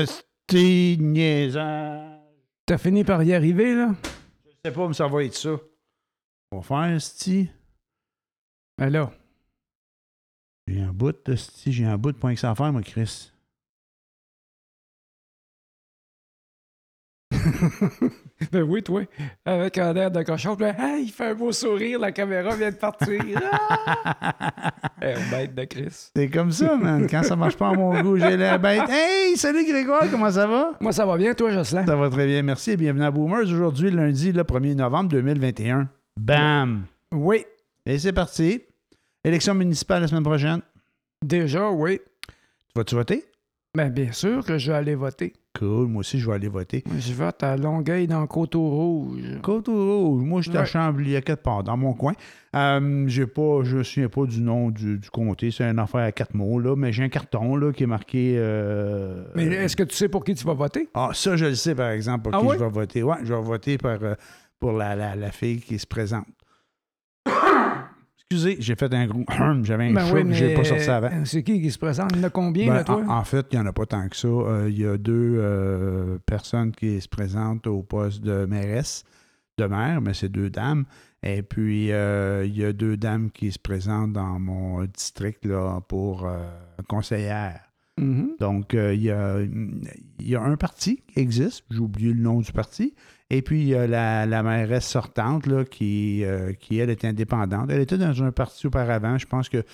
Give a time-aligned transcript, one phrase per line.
[0.00, 2.18] sti niaisage.
[2.66, 3.94] T'as fini par y arriver, là?
[4.44, 5.58] Je sais pas, mais ça va être ça.
[6.52, 7.50] On va faire, sti.
[8.78, 9.12] Ben là.
[10.68, 11.72] J'ai un bout, de sti.
[11.72, 13.31] J'ai un bout de point que ça à faire, moi, Chris.
[18.52, 19.02] ben oui, toi.
[19.44, 20.56] Avec un air de cochon.
[20.56, 20.66] Puis
[21.00, 23.20] il fait un beau sourire, la caméra vient de partir.
[23.36, 24.72] Ah!
[25.00, 26.10] Eh, bête de Chris.
[26.14, 27.06] C'est comme ça, man.
[27.10, 28.88] Quand ça marche pas à mon goût, j'ai la bête.
[28.88, 30.72] Hey, salut Grégoire, comment ça va?
[30.80, 31.84] Moi, ça va bien, toi, Jocelyn?
[31.84, 33.42] Ça va très bien, merci et bienvenue à Boomers.
[33.42, 35.88] Aujourd'hui, lundi, le 1er novembre 2021.
[36.20, 36.84] Bam!
[37.12, 37.44] Oui.
[37.84, 38.62] Et c'est parti.
[39.24, 40.60] Élection municipale la semaine prochaine.
[41.24, 42.00] Déjà, oui.
[42.28, 43.24] Tu vas-tu voter?
[43.74, 45.32] Ben, bien sûr que je vais aller voter.
[45.58, 46.82] Cool, moi aussi, je vais aller voter.
[46.98, 49.38] Je vote à Longueuil dans Coteau-Rouge.
[49.42, 50.66] Côte-Rouge, moi, j'étais à Ouais.
[50.66, 52.14] Chambly, à quelque part, dans mon coin.
[52.56, 56.00] Euh, j'ai pas, je me souviens pas du nom du, du comté, c'est une affaire
[56.00, 58.34] à quatre mots, là, mais j'ai un carton là, qui est marqué.
[58.38, 60.88] euh, Mais est-ce que tu sais pour qui tu vas voter?
[60.94, 63.02] Ah, ça, je le sais, par exemple, pour Ah qui je vais voter.
[63.02, 64.14] Ouais, je vais voter par, euh,
[64.58, 66.24] pour la, la, la fille qui se présente.
[68.32, 69.24] Excusez, j'ai fait un gros.
[69.62, 71.08] J'avais un Ben oui, j'ai pas sorti avant.
[71.08, 72.10] euh, C'est qui qui se présente?
[72.14, 73.02] Il y en a combien, Ben, là, toi?
[73.06, 74.28] en, en fait, il n'y en a pas tant que ça.
[74.28, 79.04] Euh, Il y a deux euh, personnes qui se présentent au poste de mairesse,
[79.58, 80.84] de maire, mais c'est deux dames.
[81.22, 85.80] Et puis, euh, il y a deux dames qui se présentent dans mon district là,
[85.86, 86.26] pour
[86.88, 87.60] conseillère.
[87.98, 88.36] Mhm.
[88.40, 92.40] Donc, il, y a, il y a un parti qui existe, j'ai oublié le nom
[92.40, 92.94] du parti,
[93.32, 97.70] et puis il y a la, mairesse sortante là, qui, euh, qui, elle, est indépendante.
[97.70, 99.64] Elle était dans un parti auparavant, je pense que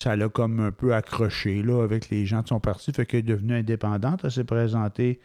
[0.00, 3.20] ça l'a comme un peu accroché là, avec les gens de son parti, fait qu'elle
[3.20, 4.20] est devenue indépendante.
[4.22, 5.20] Elle s'est présentée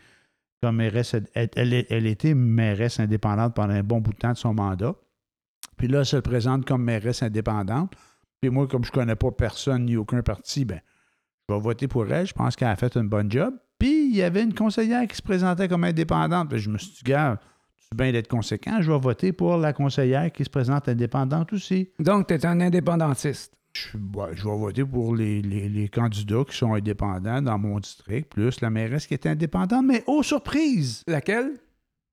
[0.64, 4.96] comme mairesse, elle, était mairesse indépendante pendant un bon bout de temps de son mandat.
[5.78, 7.94] Puis là, elle se présente comme mairesse indépendante.
[8.42, 10.82] Puis moi, comme je connais pas personne ni aucun parti, ben
[11.48, 12.26] je vais voter pour elle.
[12.26, 13.54] Je pense qu'elle a fait une bonne job.
[13.78, 16.50] Puis, il y avait une conseillère qui se présentait comme indépendante.
[16.50, 17.40] Puis je me suis dit, gars,
[17.92, 18.82] c'est bien d'être conséquent.
[18.82, 21.90] Je vais voter pour la conseillère qui se présente indépendante aussi.
[22.00, 23.54] Donc, tu es un indépendantiste.
[23.74, 28.60] Je, vais voter pour les, les- les candidats qui sont indépendants dans mon district, plus
[28.62, 29.86] la mairesse qui est indépendante.
[29.86, 31.04] Mais, oh, surprise!
[31.08, 31.52] Laquelle?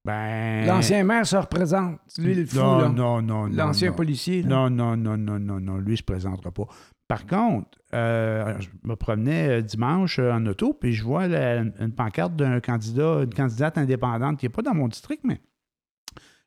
[0.04, 0.66] Ben.
[0.66, 1.98] L'ancien maire se représente.
[2.18, 2.88] Lui, le fou, non, là.
[2.90, 3.56] non, non, non.
[3.56, 3.96] L'ancien non.
[3.96, 4.42] policier.
[4.42, 4.48] là.
[4.48, 5.76] Non, non, non, non, non, non.
[5.78, 6.66] Lui, il ne se présentera pas.
[7.08, 11.60] Par contre, euh, je me promenais euh, dimanche euh, en auto, puis je vois la-
[11.60, 15.40] une pancarte d'un candidat, une candidate indépendante qui n'est pas dans mon district, mais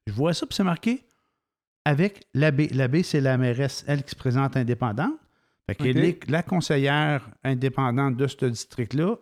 [0.07, 1.05] je vois ça, puis c'est marqué
[1.85, 2.67] avec l'abbé.
[2.69, 5.19] L'abbé, c'est la mairesse, elle qui se présente indépendante.
[5.67, 9.17] Fait que la conseillère indépendante de ce district-là,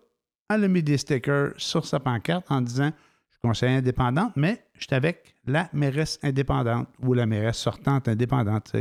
[0.52, 2.92] elle a mis des stickers sur sa pancarte en disant
[3.30, 8.08] Je suis conseillère indépendante, mais je suis avec la mairesse indépendante ou la mairesse sortante
[8.08, 8.72] indépendante.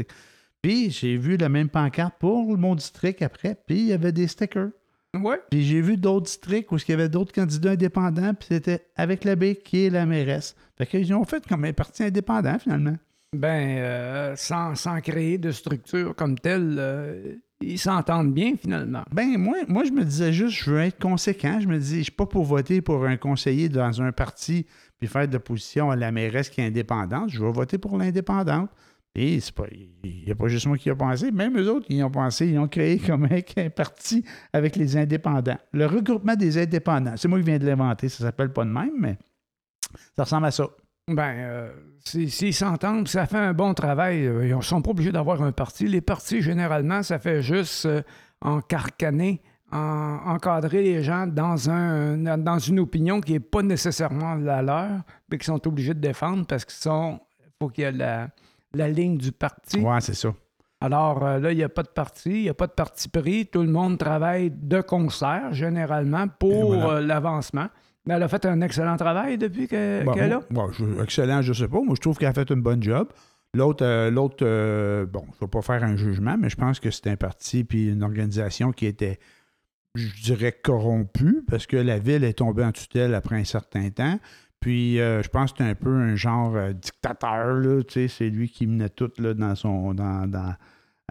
[0.60, 4.28] Puis j'ai vu la même pancarte pour mon district après, puis il y avait des
[4.28, 4.70] stickers.
[5.14, 5.40] Ouais.
[5.50, 9.24] Puis j'ai vu d'autres districts où il y avait d'autres candidats indépendants, puis c'était avec
[9.24, 10.56] l'abbé qui est la mairesse.
[10.76, 12.96] Fait qu'ils ont fait comme un parti indépendant finalement.
[13.34, 19.02] Ben, euh, sans, sans créer de structure comme telle, euh, ils s'entendent bien, finalement.
[19.12, 21.58] Ben, moi, moi, je me disais juste, je veux être conséquent.
[21.60, 24.66] Je me dis, je suis pas pour voter pour un conseiller dans un parti
[24.98, 27.30] puis faire de l'opposition à la mairesse qui est indépendante.
[27.30, 28.70] Je vais voter pour l'indépendante.
[29.16, 29.38] Et
[30.02, 31.30] il n'y a pas juste moi qui a pensé.
[31.30, 32.48] Même eux autres, ils ont pensé.
[32.48, 35.58] Ils ont créé comme un, parti avec les indépendants.
[35.72, 37.14] Le regroupement des indépendants.
[37.16, 38.08] C'est moi qui viens de l'inventer.
[38.08, 39.16] Ça s'appelle pas de même, mais
[40.16, 40.66] ça ressemble à ça.
[41.06, 41.72] Ben, euh,
[42.04, 44.26] si- s'ils s'entendent, ça fait un bon travail.
[44.26, 45.86] euh, Ils ne sont pas obligés d'avoir un parti.
[45.86, 48.02] Les partis, généralement, ça fait juste euh,
[48.40, 54.62] encarcaner, en- encadrer les gens dans, un, dans une opinion qui n'est pas nécessairement la
[54.62, 54.90] leur,
[55.30, 56.90] mais qu'ils sont obligés de défendre parce qu'il
[57.60, 58.30] faut qu'il y ait la,
[58.74, 59.78] la ligne du parti.
[59.80, 60.34] Ouais, c'est ça.
[60.80, 63.08] Alors euh, là, il n'y a pas de parti, il n'y a pas de parti
[63.08, 63.46] pris.
[63.46, 66.88] Tout le monde travaille de concert, généralement, pour voilà.
[66.96, 67.66] euh, l'avancement.
[68.06, 70.40] Mais elle a fait un excellent travail depuis que- Bon, qu'elle est là.
[70.50, 71.80] bon, je- excellent, je sais pas.
[71.80, 73.08] Moi, je trouve qu'elle a fait une bonne job.
[73.54, 74.44] L'autre, euh, l'autre
[75.06, 77.64] bon, je ne vais pas faire un jugement, mais je pense que c'est un parti
[77.64, 79.18] puis une organisation qui était,
[79.94, 84.18] je dirais, corrompue parce que la ville est tombée en tutelle après un certain temps.
[84.64, 88.30] Puis, euh, je pense que c'est un peu un genre euh, dictateur, tu sais, c'est
[88.30, 90.26] lui qui menait tout là, dans son, dans,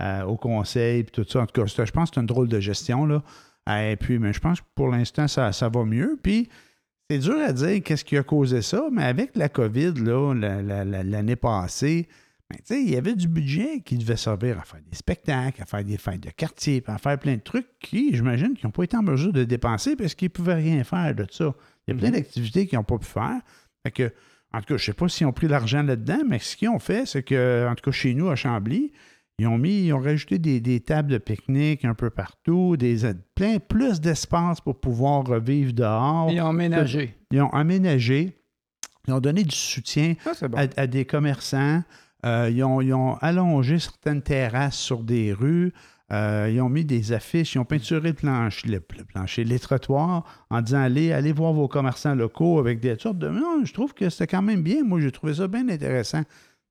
[0.01, 1.41] euh, au conseil, puis tout ça.
[1.41, 3.21] En tout cas, je pense que c'est une drôle de gestion, là.
[3.69, 6.17] Et puis, mais je pense que pour l'instant, ça, ça va mieux.
[6.23, 6.49] Puis,
[7.11, 10.63] c'est dur à dire qu'est-ce qui a causé ça, mais avec la COVID, là, la-
[10.63, 12.07] la- la- l'année passée,
[12.49, 15.61] ben, tu sais, il y avait du budget qui devait servir à faire des spectacles,
[15.61, 18.71] à faire des fêtes de quartier, à faire plein de trucs qui, j'imagine, qui n'ont
[18.71, 21.53] pas été en mesure de dépenser parce qu'ils ne pouvaient rien faire de ça.
[21.87, 22.15] Il y a plein Mhm.
[22.15, 23.41] d'activités qu'ils n'ont pas pu faire.
[23.85, 24.13] Fait que,
[24.53, 26.69] en tout cas, je ne sais pas s'ils ont pris l'argent là-dedans, mais ce qu'ils
[26.69, 28.91] ont fait, c'est que, en tout cas, chez nous, à Chambly,
[29.39, 32.97] Ils ont mis, ils ont rajouté des, des tables de pique-nique un peu partout, des,
[33.33, 36.29] plein plus d'espace pour pouvoir vivre dehors.
[36.31, 37.17] Ils ont aménagé.
[37.31, 38.37] Ils ont aménagé.
[39.07, 40.55] Ils ont donné du soutien Ah, bon.
[40.57, 41.81] à, à des commerçants.
[42.27, 45.73] Euh, ils, ont, ils ont allongé certaines terrasses sur des rues.
[46.11, 47.55] Euh, ils ont mis des affiches.
[47.55, 51.53] Ils ont peinturé le plancher, le, le plancher, les trottoirs en disant allez, allez voir
[51.53, 53.29] vos commerçants locaux avec des sortes de.
[53.29, 54.83] Non, je trouve que c'était quand même bien.
[54.83, 56.21] Moi, j'ai trouvé ça bien intéressant.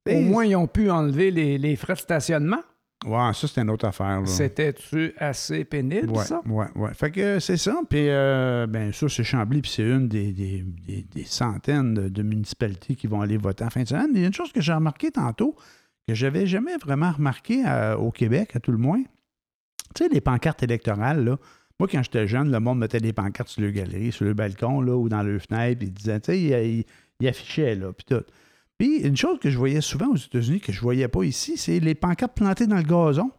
[0.08, 2.60] Au moins, ils ont pu enlever les, les frais de stationnement.
[3.04, 4.20] Ouais, ça, c'était une autre affaire.
[4.20, 4.26] là.
[4.26, 6.40] C'était-tu assez pénible, Ouais, ça?
[6.46, 6.94] ouais, ouais.
[6.94, 7.74] Fait que c'est ça.
[7.90, 12.08] Puis, euh, ben, ça, c'est Chambly, puis c'est une des, des- des- des centaines de,
[12.08, 14.10] de municipalités qui vont aller voter en fin de semaine.
[14.14, 15.56] Il y a une chose que j'ai remarqué tantôt,
[16.06, 19.02] que j'avais jamais vraiment remarqué euh, au Québec, à tout le moins.
[19.94, 21.36] Tu sais, les pancartes électorales, là.
[21.80, 24.80] Moi, quand j'étais jeune, le monde mettait des pancartes sur le galerie, sur le balcon,
[24.80, 26.84] là, ou dans le fenêtre, puis ils disaient, tu sais, ils il,
[27.20, 28.22] il affichaient, là, puis tout.
[28.78, 31.80] Puis, une chose que je voyais souvent aux États-Unis, que je voyais pas ici, c'est
[31.80, 33.30] les pancartes plantées dans le gazon.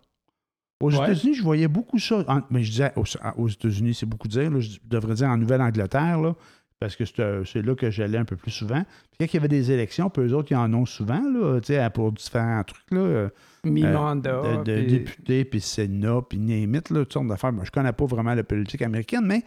[0.82, 0.96] Aux Ouais.
[1.04, 2.26] États-Unis, je voyais beaucoup ça.
[2.28, 3.04] En- mais je disais, aux,
[3.38, 4.50] aux États-Unis, c'est beaucoup dire.
[4.52, 6.36] là, je devrais dire en Nouvelle-Angleterre, là,
[6.84, 8.82] parce que c'est euh, c'est là que j'allais un peu plus souvent.
[8.84, 11.90] Puis quand il y avait des élections, puis eux autres, ils en ont souvent, là,
[11.92, 13.30] pour différents trucs, là, euh,
[13.64, 14.42] Mi-mandat.
[14.58, 17.54] de, de puis- députés, puis Sénat, puis name it, là, toutes sortes d'affaires.
[17.54, 19.44] Moi, je connais pas vraiment la politique américaine, mais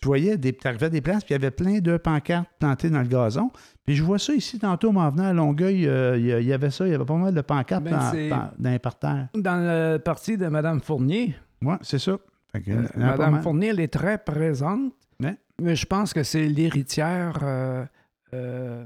[0.00, 2.48] tu voyais, des, tu arrivais à des places, puis il y avait plein de pancartes
[2.58, 3.50] plantées dans le gazon.
[3.86, 6.86] Puis je vois ça ici, tantôt, m'en venant à Longueuil, euh, il y avait ça,
[6.86, 9.28] il y avait pas mal de pancartes Ben, dans, c'est- dans- dans les parterres.
[9.34, 9.56] Dans
[9.94, 12.18] le parti de Mme Fournier, Oui, c'est ça.
[12.52, 13.42] Que, euh, Mme.
[13.42, 14.92] Fournier, elle est très présente.
[15.60, 17.38] Mais je pense que c'est l'héritière.
[17.42, 17.84] euh,
[18.34, 18.84] euh,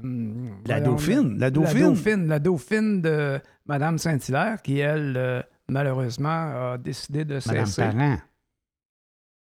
[0.67, 1.79] La voyons, dauphine, la La dauphine.
[1.83, 7.81] dauphine, la dauphine de Mme Saint-Hilaire, qui, elle, euh, malheureusement, a décidé de Madame cesser.
[7.83, 8.17] Parent.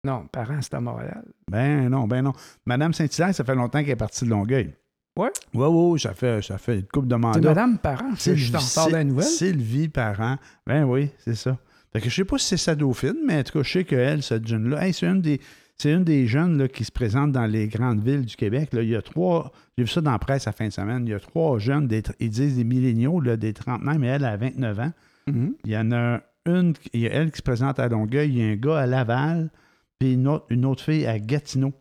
[0.03, 1.23] Non, parents, c'est à Montréal.
[1.49, 2.33] Ben non, ben non.
[2.65, 4.75] Madame Saint-Hilaire, ça fait longtemps qu'elle est partie de Longueuil.
[5.17, 5.31] Ouais.
[5.53, 7.49] Oui, oui, ça fait, ça fait une couple de C'est mandats.
[7.49, 9.25] Mme Parent, c'est je t'en parle de la nouvelle.
[9.25, 10.35] Sylvie Parent.
[10.67, 11.57] Ben oui, c'est ça.
[11.93, 13.83] Fait que je sais pas si c'est sa dauphine, mais en tout cas, je sais
[13.85, 15.39] qu'elle, cette jeune-là, hey, c'est une des.
[15.77, 18.71] C'est une des jeunes là, qui se présentent dans les grandes villes du Québec.
[18.73, 18.81] Là.
[18.81, 21.09] Il y a trois, j'ai vu ça dans la presse à fin de semaine, il
[21.09, 24.37] y a trois jeunes, des, ils disent des milléniaux, là, des trentenaires, mais elle a
[24.37, 24.91] 29 ans.
[25.27, 25.55] Mhm.
[25.65, 28.37] Il y en a une, il y a elle qui se présente à Longueuil, il
[28.37, 29.51] y a un gars à Laval,
[29.99, 31.73] puis une autre, une autre fille à Gatineau.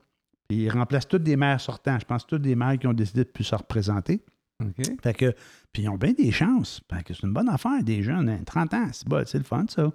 [0.48, 1.98] Puis ils remplacent toutes des maires sortants.
[1.98, 4.22] Je pense toutes des maires qui ont décidé de plus se représenter.
[4.62, 5.00] OK.
[5.02, 5.34] Fait que,
[5.72, 6.80] puis ils ont bien des chances.
[6.92, 9.44] Fait que c'est une bonne affaire, des jeunes, hein, 30 ans, c'est bon, c'est le
[9.44, 9.90] fun, ça.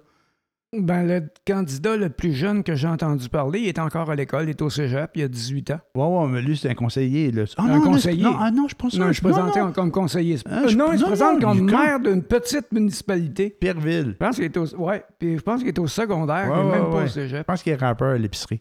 [0.72, 4.44] Ben, le candidat le plus jeune que j'ai entendu parler, il est encore à l'école,
[4.44, 5.80] il est au cégep, il a 18 ans.
[5.96, 7.32] Ouais, ouais, mais lui, c'est un conseiller.
[7.32, 7.42] Là.
[7.56, 8.22] Ah, Un non, non, conseiller?
[8.22, 10.36] Non, ah, non, je pense Non, je suis présenté comme conseiller.
[10.48, 13.50] Ah, je- non, il se présente comme maire d'une petite municipalité.
[13.60, 14.12] Pierreville.
[14.20, 16.84] Je pense qu'il est au, ouais, puis je pense qu'il est au secondaire, Ouais, même
[16.84, 17.44] ouais, pas au Je cégep.
[17.48, 18.60] pense qu'il est rappeur à l'épicerie.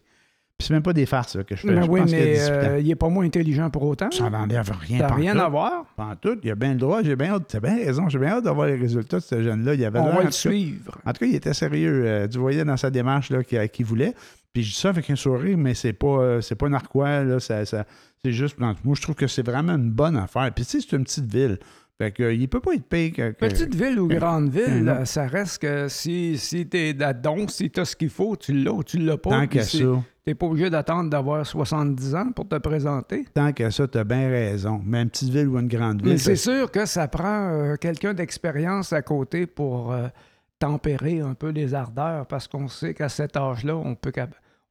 [0.59, 1.73] Puis c'est même pas des farces là, que je fais.
[1.73, 2.51] Ben je oui, pense mais 18 ans.
[2.53, 4.11] euh, il est pas moins intelligent pour autant.
[4.11, 4.99] Ça n'enlève rien.
[4.99, 5.85] Ça n'a rien à voir?
[5.95, 7.01] Pantoute, il a bien le droit.
[7.01, 8.09] J'ai bien bien raison.
[8.09, 9.73] J'ai bien hâte d'avoir les résultats de ce jeune-là.
[9.75, 10.99] Il avait On va le tout cas- suivre.
[11.05, 12.03] En tout cas, il était sérieux.
[12.05, 14.13] Euh, tu voyais dans sa démarche là, qu'il, voulait.
[14.53, 17.23] Puis je dis ça avec un sourire, mais c'est pas, euh, c'est pas narquois.
[17.23, 17.85] Là, ça, ça-
[18.21, 18.57] c'est juste.
[18.59, 20.51] Moi, je trouve que c'est vraiment une bonne affaire.
[20.53, 21.57] Puis tu sais, c'est une petite ville.
[22.01, 23.31] Fait que, euh, il peut pas être payé que.
[23.31, 27.47] que- Petite ville ou que- grande ville, euh, ça reste que si, si t'es là-dedans,
[27.49, 29.29] si t'as ce qu'il faut, tu l'as ou tu l'as pas.
[29.31, 29.77] Tant qu'à ça.
[30.29, 33.25] T'es pas obligé d'attendre d'avoir 70 ans pour te présenter.
[33.33, 34.79] Tant qu'à ça, t'as bien raison.
[34.85, 36.19] Mais une petite ville ou une grande Mais ville.
[36.19, 40.07] c'est ça- sûr que ça prend euh, quelqu'un d'expérience à côté pour euh,
[40.59, 44.11] tempérer un peu les ardeurs parce qu'on sait qu'à cet âge-là, on peut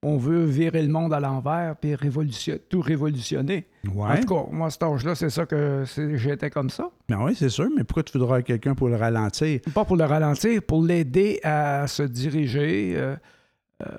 [0.04, 3.66] on veut virer le monde à l'envers puis révolution- tout révolutionner.
[3.96, 4.20] En Ouais.
[4.20, 5.82] tout cas, moi, à cet âge-là, c'est ça que
[6.14, 6.88] j'étais comme ça.
[7.08, 7.66] Ben oui, c'est sûr.
[7.76, 9.58] Mais pourquoi tu voudrais quelqu'un pour le ralentir?
[9.74, 13.16] Pas pour le ralentir, pour l'aider à se diriger, euh,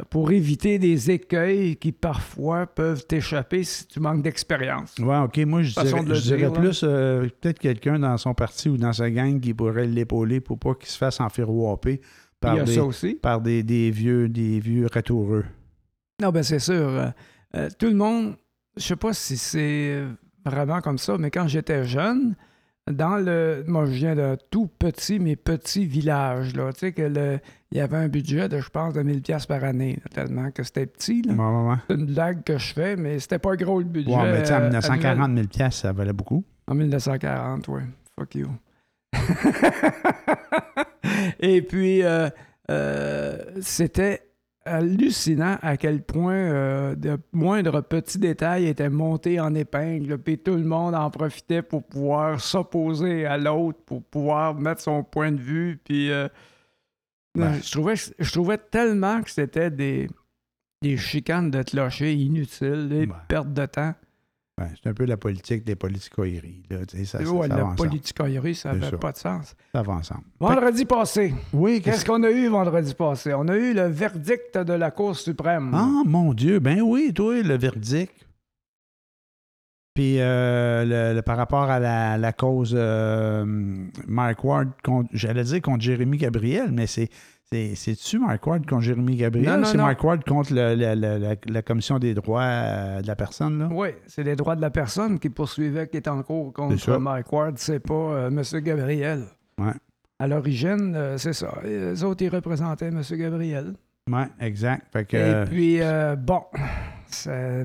[0.09, 4.95] pour éviter des écueils qui parfois peuvent t'échapper si tu manques d'expérience.
[4.99, 5.37] Ouais, OK.
[5.45, 8.77] Moi, je Façon dirais, je dirais dire, plus euh, peut-être quelqu'un dans son parti ou
[8.77, 12.01] dans sa gang qui pourrait l'épauler pour pas qu'il se fasse enfirouaper Il
[12.41, 13.15] par y a des, ça aussi.
[13.15, 15.45] par des, des vieux des vieux ratoureux.
[16.21, 16.73] Non, ben c'est sûr.
[16.75, 17.07] euh,
[17.55, 18.35] euh, tout le monde,
[18.75, 20.03] je sais pas si c'est
[20.45, 22.35] vraiment comme ça, mais quand j'étais jeune,
[22.91, 23.63] dans le.
[23.67, 26.73] Moi, je viens d'un tout petit, mais petit village, là.
[26.73, 27.39] Tu sais, que le-
[27.71, 30.63] il y avait un budget de, je pense, de 1000$ piastres par année, tellement que
[30.63, 31.33] c'était petit, là.
[31.33, 31.75] Ouais, ouais, ouais.
[31.87, 34.15] C'est une blague que je fais, mais c'était pas gros le budget.
[34.15, 36.43] Ouais, mais tu euh, 1940 000 piastres, ça valait beaucoup.
[36.67, 37.81] En 1940, oui.
[38.17, 38.49] Fuck you.
[41.39, 42.29] Et puis, euh,
[42.71, 44.23] euh, c'était
[44.65, 50.55] hallucinant à quel point euh, de moindres petits détails étaient montés en épingle, puis tout
[50.55, 55.39] le monde en profitait pour pouvoir s'opposer à l'autre, pour pouvoir mettre son point de
[55.39, 56.09] vue, puis...
[57.45, 57.59] Ben.
[57.63, 60.09] je, trouvais, je trouvais tellement que c'était des,
[60.81, 63.15] des chicanes de clocher inutiles, des Ouais.
[63.27, 63.93] pertes de temps.
[64.57, 66.63] Ben, c'est un peu la politique des politicoilleries.
[66.69, 69.55] Là, ça, ça, Ouais, ça la politicoillerie, ça n'avait pas de sens.
[69.73, 70.23] Ça va ensemble.
[70.37, 73.33] Vendredi passé, Oui, qu'est-ce qu'on a eu vendredi passé?
[73.33, 75.71] On a eu le verdict de la Cour suprême.
[75.73, 78.11] Ah, mon Dieu, ben oui, toi, le verdict.
[79.99, 83.43] Puis euh, le, le- par rapport à la, la cause euh,
[84.07, 84.69] Mike Ward,
[85.11, 87.09] j'allais dire contre Jérémy Gabriel, mais c'est.
[87.51, 89.75] c'est- C'est-tu Mike Ward contre Jérémy Gabriel c'est.
[89.75, 93.59] Mike Ward contre le- le- le- la, la Commission des droits euh, de la personne?
[93.59, 93.67] Là?
[93.69, 97.33] Oui, c'est les droits de la personne qui poursuivait, qui est en cours contre Mike
[97.33, 98.41] Ward, c'est pas M.
[98.63, 99.23] Gabriel.
[99.57, 99.73] Ouais.
[100.17, 101.55] À l'origine, c'est ça.
[101.65, 103.01] Les autres, ils représentaient M.
[103.11, 103.73] Gabriel.
[104.09, 104.85] Oui, exact.
[104.93, 105.79] Fait que, Et puis,
[106.25, 106.43] bon,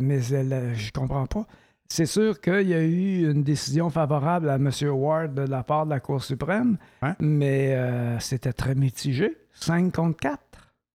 [0.00, 1.46] mais je comprends pas.
[1.88, 4.70] C'est sûr qu'il y a eu une décision favorable à M.
[4.90, 6.76] Ward de la part de la Cour suprême,
[7.20, 9.36] mais euh, c'était très mitigé.
[9.52, 10.38] 5 contre 4.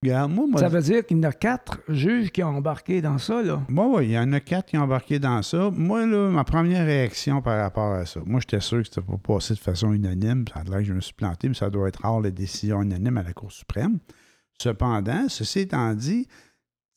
[0.04, 3.02] regarde, moi, moi, Ça veut dire qu'il y en a quatre juges qui ont embarqué
[3.02, 3.62] dans ça, là.
[3.70, 5.70] Moi, oui, il y en a quatre qui ont embarqué dans ça.
[5.72, 9.18] Moi, là, ma première réaction par rapport à ça, moi, j'étais sûr que c'était pas
[9.18, 10.46] passé de façon unanime.
[10.54, 12.82] Ça a l'air que je me suis planté, mais ça doit être rare, les décisions
[12.82, 14.00] unanimes à la Cour suprême.
[14.62, 16.28] Cependant, ceci étant dit,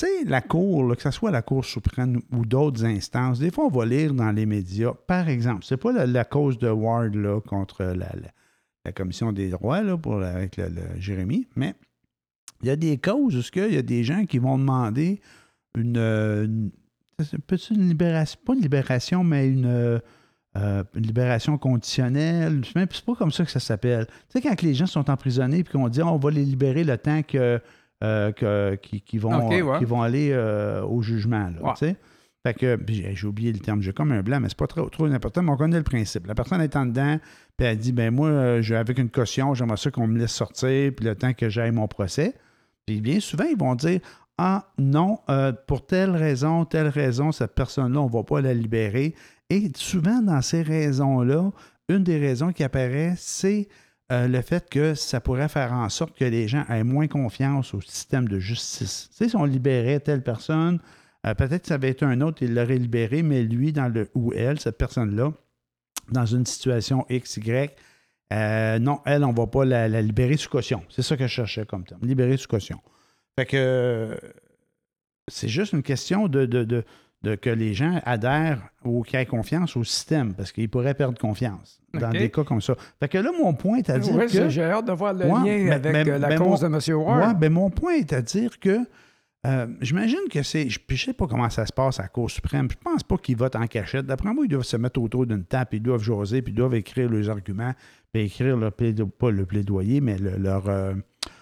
[0.07, 3.71] tu la Cour, que ce soit la Cour suprême ou d'autres instances, des fois, on
[3.71, 7.85] va lire dans les médias, par exemple, c'est pas la, cause de Ward là, contre
[7.85, 8.13] la,
[8.85, 11.75] la- Commission des droits là, pour, avec le, Jérémy, mais
[12.63, 15.21] il y a des causes où il y a des gens qui vont demander
[15.77, 16.47] une, euh,
[17.71, 19.99] libération, pas une libération, mais une, euh,
[20.57, 22.63] euh, libération conditionnelle.
[22.65, 24.07] C'est pas comme ça que ça s'appelle.
[24.07, 26.99] Tu sais, quand les gens sont emprisonnés et qu'on dit on va les libérer le
[26.99, 27.61] temps que,
[28.03, 29.79] euh, que- qu'ils vont, ouais.
[29.79, 31.51] qu'ils vont aller euh, au jugement.
[31.51, 31.97] Là, Ouais.
[32.45, 35.05] Fait que, j'ai oublié le terme, j'ai comme un blanc, mais c'est pas trop, trop
[35.05, 36.27] important, mais on connaît le principe.
[36.27, 37.19] La personne est en dedans,
[37.57, 40.33] puis elle dit, ben moi, euh, je- avec une caution, j'aimerais ça qu'on me laisse
[40.33, 42.35] sortir, puis le temps que j'aille mon procès.
[42.85, 44.01] Puis bien souvent, ils vont dire,
[44.39, 48.55] ah non, euh, pour telle raison, telle raison, cette personne-là, on ne va pas la
[48.55, 49.15] libérer.
[49.49, 51.53] Et souvent, dans ces raisons-là,
[51.89, 53.69] une des raisons qui apparaît, c'est
[54.13, 57.73] euh, le fait que ça pourrait faire en sorte que les gens aient moins confiance
[57.73, 59.09] au système de justice.
[59.11, 60.81] Si on libérait telle personne,
[61.27, 64.09] euh, peut-être que ça avait été un autre, il l'aurait libéré, mais lui, dans le
[64.15, 65.33] ou elle, cette personne-là,
[66.11, 67.75] dans une situation X, Y,
[68.33, 70.83] euh, non, elle, on ne va pas la, libérer sous caution.
[70.91, 72.01] C'est ça que je cherchais comme terme.
[72.03, 72.81] Libérer sous caution.
[73.39, 74.19] Fait que
[75.29, 76.85] c'est juste une question de-
[77.23, 81.19] de que les gens adhèrent ou qu'ils aient confiance au système, parce qu'ils pourraient perdre
[81.19, 82.75] confiance dans des cas comme ça.
[82.99, 84.49] Fait que là, mon point est à dire Ouais, que...
[84.49, 86.97] J'ai hâte de voir le Ouais, lien avec euh, la cause mon- de M.
[86.99, 87.39] Ward.
[87.39, 88.79] ben mon point est à dire que
[89.47, 90.69] euh, j'imagine que c'est.
[90.69, 92.69] Je ne sais pas comment ça se passe à la Cour suprême.
[92.71, 94.07] Je pense pas qu'ils votent en cachette.
[94.07, 96.75] D'après moi, ils doivent se mettre autour d'une table, ils doivent jaser, puis ils doivent
[96.77, 97.73] écrire leurs arguments,
[98.13, 100.95] puis écrire leur plaido- pas le plaidoyer, mais le- leur, euh,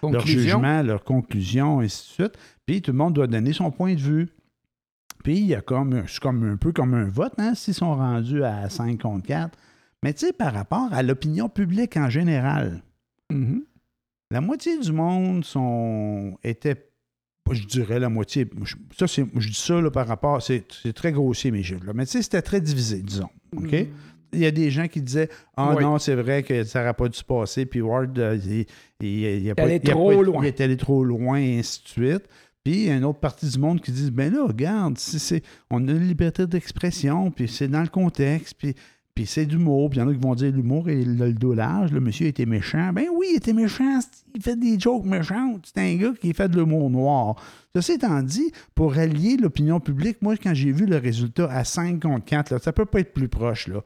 [0.03, 2.39] leur jugement, leur conclusion, ainsi de suite.
[2.67, 4.29] Puis tout le monde doit donner son point de vue.
[5.23, 7.95] Puis il y a comme, c'est comme un peu comme un vote, hein, s'ils sont
[7.95, 9.57] rendus à 5 contre 4.
[10.03, 12.81] Mais tu sais, par rapport à l'opinion publique en général,
[13.31, 13.65] Mhm.
[14.31, 16.89] la moitié du monde sont, était,
[17.51, 21.13] je dirais la moitié, je- ça c'est, je dis ça là, par rapport, c'est, très
[21.13, 23.29] grossier mes chiffres, là, mais tu sais, c'était très divisé, disons.
[23.57, 23.73] OK?
[23.73, 23.87] Mhm.
[24.33, 25.83] Il y a des gens qui disaient Ah Oui.
[25.83, 28.65] non, c'est vrai que ça n'aurait pas dû se passer, puis Ward, euh, il,
[29.01, 30.45] il, il a pas- trop pas- loin.
[30.45, 32.23] Il est allé trop loin, et ainsi de suite.
[32.65, 35.43] Puis il y a une autre partie du monde qui dit Ben là, regarde, c'est,
[35.71, 38.75] on a une liberté d'expression, puis c'est dans le contexte, puis,
[39.15, 39.89] puis c'est d'humour.
[39.91, 41.35] Puis il y en a qui vont dire l'humour et le, le
[41.91, 42.93] le monsieur était méchant.
[42.93, 44.01] Ben oui, il était méchant,
[44.35, 45.71] il fait des jokes méchantes.
[45.75, 47.37] C'est un gars qui fait de l'humour noir.
[47.75, 52.03] Ceci étant dit, pour allier l'opinion publique, moi, quand j'ai vu le résultat à 5
[52.03, 53.69] contre 4, là, ça peut pas être plus proche.
[53.69, 53.83] Là.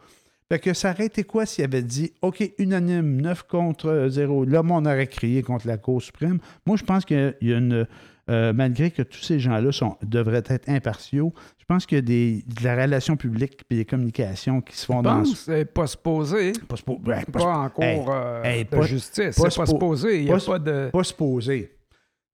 [0.50, 4.44] Fait que ça aurait été quoi s'il avait dit OK, unanime, 9 contre 0.
[4.44, 6.38] Là, on aurait crié contre la Cour suprême.
[6.66, 7.86] Moi, je pense qu'il y a une.
[8.30, 9.70] Euh, malgré que tous ces gens-là
[10.02, 13.84] devraient être impartiaux, je pense qu'il y a des, de la relation publique et des
[13.84, 16.52] communications qui se font Je dans pense c'est pas supposé.
[16.68, 19.36] Pas, suppo- ouais, pas, Pas en cours hey, euh, hey, de pas- justice.
[19.36, 20.18] pas suppo- supposé.
[20.20, 20.90] Il n'y a pas de.
[20.92, 21.02] pas.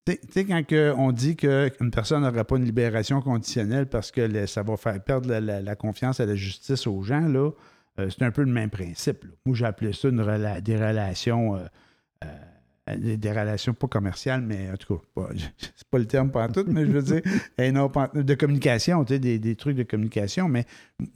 [0.07, 3.87] Tu sais- tu sais, quand que on dit qu'une personne n'aurait pas une libération conditionnelle
[3.87, 7.03] parce que le- ça va faire perdre la, la- la confiance à la justice aux
[7.03, 7.51] gens, là,
[7.99, 9.25] euh, c'est un peu le même principe.
[9.25, 9.31] là.
[9.45, 11.57] Moi, j'ai appelé ça une rela- des relations.
[11.57, 11.61] euh,
[12.25, 12.27] euh,
[12.97, 15.29] des, des relations pas commerciales, mais en tout cas, pas-
[15.77, 17.23] c'est pas le terme pas tout, mais je veux dire,
[17.73, 20.49] non, de communication, tu sais, des, des trucs de communication.
[20.49, 20.65] Mais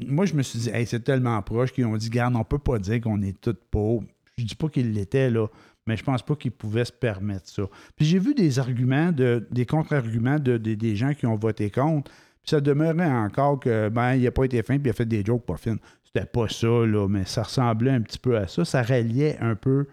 [0.06, 2.58] moi, je me suis dit, hey, c'est tellement proche qu'ils ont dit, garde, on peut
[2.58, 4.04] pas dire qu'on est tous pauvres.
[4.36, 5.46] Je dis pas qu'ils l'étaient, là,
[5.86, 7.62] mais je pense pas qu'ils pouvaient se permettre ça.
[7.96, 11.70] Puis j'ai vu des arguments, de, des contre-arguments de, de- des gens qui ont voté
[11.70, 12.10] contre.
[12.42, 15.06] Puis ça demeurait encore que, ben, il a pas été fin, puis il a fait
[15.06, 15.78] des jokes pas fines.
[16.04, 18.64] C'était pas ça, là, mais ça ressemblait un petit peu à ça.
[18.64, 19.86] Ça ralliait un peu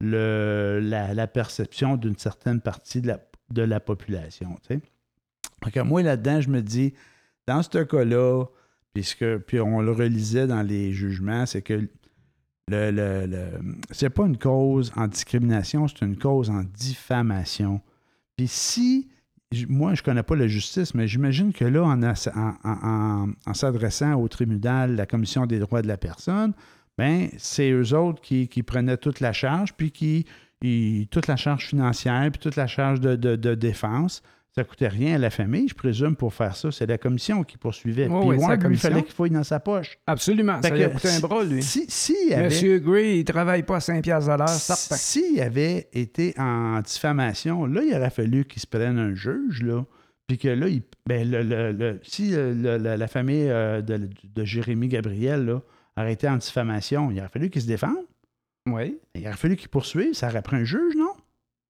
[0.00, 4.56] le, la, perception d'une certaine partie de la, de la population,
[5.84, 6.94] moi, là-dedans, je me dis,
[7.46, 8.44] dans ce cas-là,
[8.92, 11.88] Puisque, puis on le relisait dans les jugements, c'est que
[12.68, 13.46] le, le, le
[13.90, 17.80] c'est pas une cause en discrimination, c'est une cause en diffamation.
[18.36, 19.08] Puis si,
[19.68, 24.14] moi je connais pas la justice, mais j'imagine que là, en, en, en, en s'adressant
[24.14, 26.52] au tribunal, la Commission des droits de la personne,
[27.00, 30.26] ben c'est eux autres qui, qui, prenaient toute la charge, puis qui,
[31.10, 34.22] toute la charge financière, puis toute la charge de, de, de défense.
[34.54, 36.72] Ça ne coûtait rien à la famille, je présume, pour faire ça.
[36.72, 38.08] C'est la commission qui poursuivait.
[38.10, 39.96] Oh, Puis oui, lui, il fallait qu'il fouille dans sa poche.
[40.08, 40.60] Absolument.
[40.60, 41.62] Fait Ça lui a coûté un bras, lui.
[41.62, 44.96] Si, si avait, Monsieur Gray, il travaille pas à 5 piastres à l'heure, certain.
[44.96, 49.84] s'il avait été en diffamation, là, il aurait fallu qu'il se prenne un juge, là.
[50.26, 54.44] Puis que là, il- ben, le- le- le- si la, la famille euh, de, de
[54.44, 55.62] Jérémy Gabriel là,
[56.08, 57.96] été en diffamation, il aurait fallu qu'il se défende.
[58.68, 60.14] Oui, Il aurait fallu qu'il poursuive.
[60.14, 61.12] Ça aurait pris un juge, non?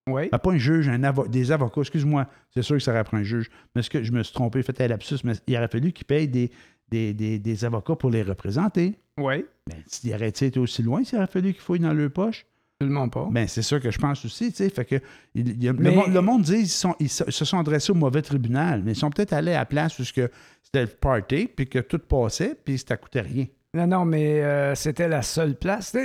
[0.09, 0.29] oui.
[0.31, 1.81] Ben, pas un juge, un avo- des avocats.
[1.81, 3.49] Excuse-moi, c'est sûr que ça aurait pris un juge.
[3.75, 6.05] Mais ce que je me suis trompé, fait un lapsus, mais il aurait fallu qu'il
[6.05, 6.51] paye des,
[6.89, 8.99] des, des- des avocats pour les représenter.
[9.19, 12.45] Oui, Ben, s'il aurait été aussi loin, s'il aurait fallu qu'il fouille dans leur poche.
[12.79, 13.29] absolument pas.
[13.31, 14.69] Ben, c'est ça que je pense aussi, tu sais.
[14.69, 14.95] Fait que
[15.35, 17.59] il- il y a- Mais- le, monde, le monde dit qu'ils sont- ils se sont
[17.59, 20.29] adressés au mauvais tribunal, mais ils sont peut-être allés à la place où c'était
[20.73, 23.45] le party, puis que tout passait, puis ça coûtait rien.
[23.73, 25.95] Non, non, mais euh, c'était la seule place.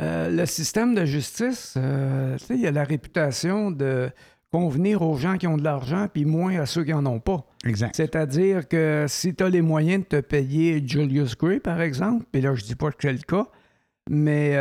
[0.00, 4.10] Euh, le système de justice, euh, il y a la réputation de
[4.50, 7.44] convenir aux gens qui ont de l'argent, puis moins à ceux qui n'en ont pas.
[7.66, 7.94] Exact.
[7.94, 12.40] C'est-à-dire que si tu as les moyens de te payer Julius Gray, par exemple, puis
[12.40, 13.46] là, je dis pas que c'est le cas,
[14.08, 14.52] mais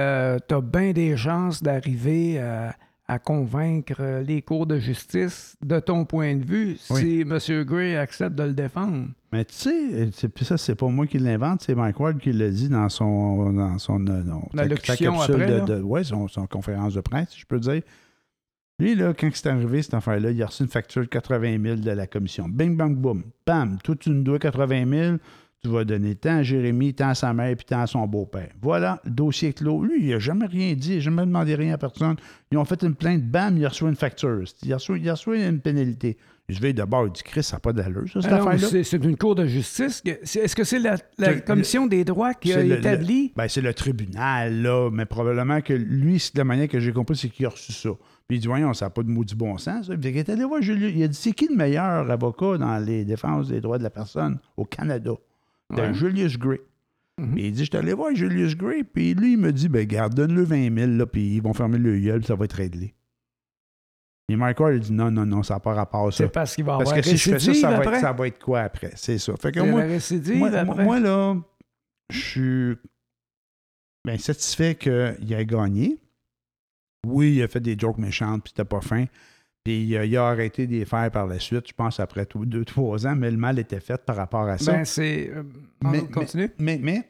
[0.47, 2.75] tu as bien des chances d'arriver à,
[3.11, 7.37] à convaincre les cours de justice de ton point de vue si M.
[7.65, 9.07] Gray accepte de le défendre.
[9.33, 12.49] Mais tu sais, puis ça, c'est pas moi qui l'invente, c'est Mike Ward qui l'a
[12.49, 15.59] dit dans son dans son euh, non, La locution après, de, là.
[15.59, 17.81] de- ouais, son, son conférence de presse, je peux dire.
[18.79, 21.75] Lui, là, quand c'est arrivé, cette affaire-là, il a reçu une facture de 80 000
[21.75, 22.47] de la commission.
[22.47, 23.23] Bing, bang, boum.
[23.45, 25.17] Bam, toi, tu nous dois 80 000,
[25.63, 28.49] tu vas donner tant à Jérémy, tant à sa mère, puis tant à son beau-père.
[28.61, 29.83] Voilà, le dossier clos.
[29.83, 32.15] Lui, il n'a jamais rien dit, il n'a jamais demandé rien à personne.
[32.51, 34.43] Ils ont fait une plainte, bam, il a reçu une facture.
[34.63, 36.17] Il a reçu, il a reçu une pénalité.
[36.49, 38.83] Je vais d'abord, il dit, Chris, ça n'a pas d'allure, ça, cette Ah affaire-là.
[38.83, 40.01] c'est une cour de justice.
[40.03, 40.97] Est-ce que c'est la,
[41.41, 43.31] commission des droits qui a établi?
[43.35, 46.91] Ben, c'est le tribunal, là, mais probablement que lui, c'est de la manière que j'ai
[46.91, 47.91] compris, c'est qu'il a reçu ça.
[48.27, 49.87] Puis il dit, voyons, ça n'a pas de maudit bon sens.
[49.87, 49.95] Ça.
[49.95, 50.61] Puis il est allé voir.
[50.61, 53.89] Il a dit, c'est qui le meilleur avocat dans les défenses des droits de la
[53.89, 55.11] personne au Canada?
[55.71, 55.93] Ouais.
[55.93, 56.59] Julius Gray.
[57.17, 58.83] Puis il dit, je suis allé voir Julius Gray.
[58.83, 61.77] Puis lui, il me dit, ben, garde, donne-le 20 000, là, puis ils vont fermer
[61.77, 62.95] le gueule, puis ça va être réglé.
[64.29, 66.17] Et Mike Ward, il dit, non, non, non, ça n'a pas rapport à ça.
[66.17, 68.13] C'est parce qu'il va Parce avoir que si je fais ça, ça va, être, ça
[68.13, 68.91] va être quoi après?
[68.95, 69.33] C'est ça.
[69.37, 71.35] Fait que moi, là,
[72.09, 72.77] je suis
[74.05, 75.99] bien satisfait qu'il ait gagné.
[77.05, 79.05] Oui, il a fait des jokes méchantes, puis c'était pas fin.
[79.63, 82.65] Puis il a, arrêté de les faire par la suite, je pense, après tout- deux,
[82.65, 84.71] trois ans, mais le mal était fait par rapport à ça.
[84.73, 85.29] ben, c'est...
[85.29, 85.43] euh,
[85.83, 86.49] Mais- continue.
[86.57, 87.07] mais mais,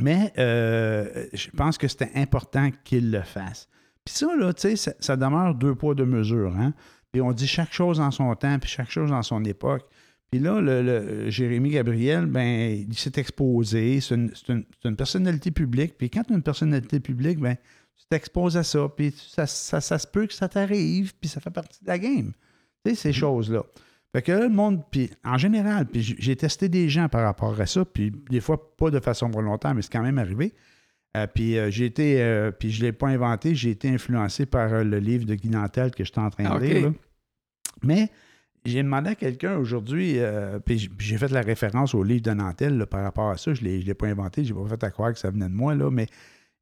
[0.00, 3.68] mais euh, je pense que c'était important qu'il le fasse.
[4.04, 6.54] Puis ça, là, tu sais, ça, ça demeure deux poids, deux mesures.
[6.56, 6.72] Hein?
[7.12, 9.86] Puis on dit chaque chose en son temps, puis chaque chose en son époque.
[10.30, 14.00] Puis là, le, le- Jérémy Gabriel, ben, il s'est exposé.
[14.00, 15.98] C'est une, une- une personnalité publique.
[15.98, 17.56] Puis quand une personnalité publique, ben,
[18.00, 18.88] tu t'exposes à ça.
[18.94, 21.14] Puis ça, ça, ça se peut que ça t'arrive.
[21.20, 22.32] Puis ça fait partie de la game.
[22.84, 23.62] Tu sais, ces choses-là.
[24.12, 27.60] Fait que là, le monde, puis en général, puis j'ai- testé des gens par rapport
[27.60, 30.52] à ça, puis des fois pas de façon volontaire, mais c'est quand même arrivé.
[31.16, 34.46] Euh, puis euh, j'ai été, euh, puis je ne l'ai pas inventé, j'ai été influencé
[34.46, 36.86] par le livre de Guy Nantel que j'étais en train de Ah, lire.
[36.88, 36.92] là.
[37.84, 38.10] Mais
[38.64, 40.18] j'ai demandé à quelqu'un aujourd'hui,
[40.64, 43.54] puis j'ai fait la référence au livre de Nantel là, par rapport à ça.
[43.54, 45.54] Je ne l'ai pas inventé, je n'ai pas fait à croire que ça venait de
[45.54, 46.06] moi, là, mais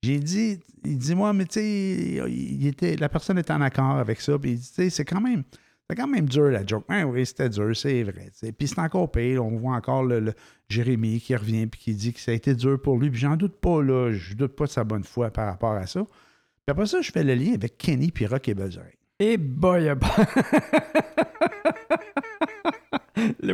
[0.02, 4.38] j'ai dit, il dit, moi, mais tu sais, la personne était en accord avec ça,
[4.38, 5.42] puis il dit, tu sais, c'est quand même.
[5.90, 6.84] C'est quand même dur la joke.
[6.86, 8.26] Ben oui, c'était dur, c'est vrai.
[8.26, 8.52] tu sais.
[8.52, 9.42] Puis c'est encore pire.
[9.42, 10.34] On voit encore le,
[10.68, 13.08] Jérémy qui revient puis qui dit que ça a été dur pour lui.
[13.08, 14.12] Puis j'en doute pas, là.
[14.12, 16.04] Je doute pas de sa bonne foi par rapport à ça.
[16.04, 18.98] Puis après ça, je fais le lien avec Kenny puis et Besoreille.
[19.18, 19.88] Et boy,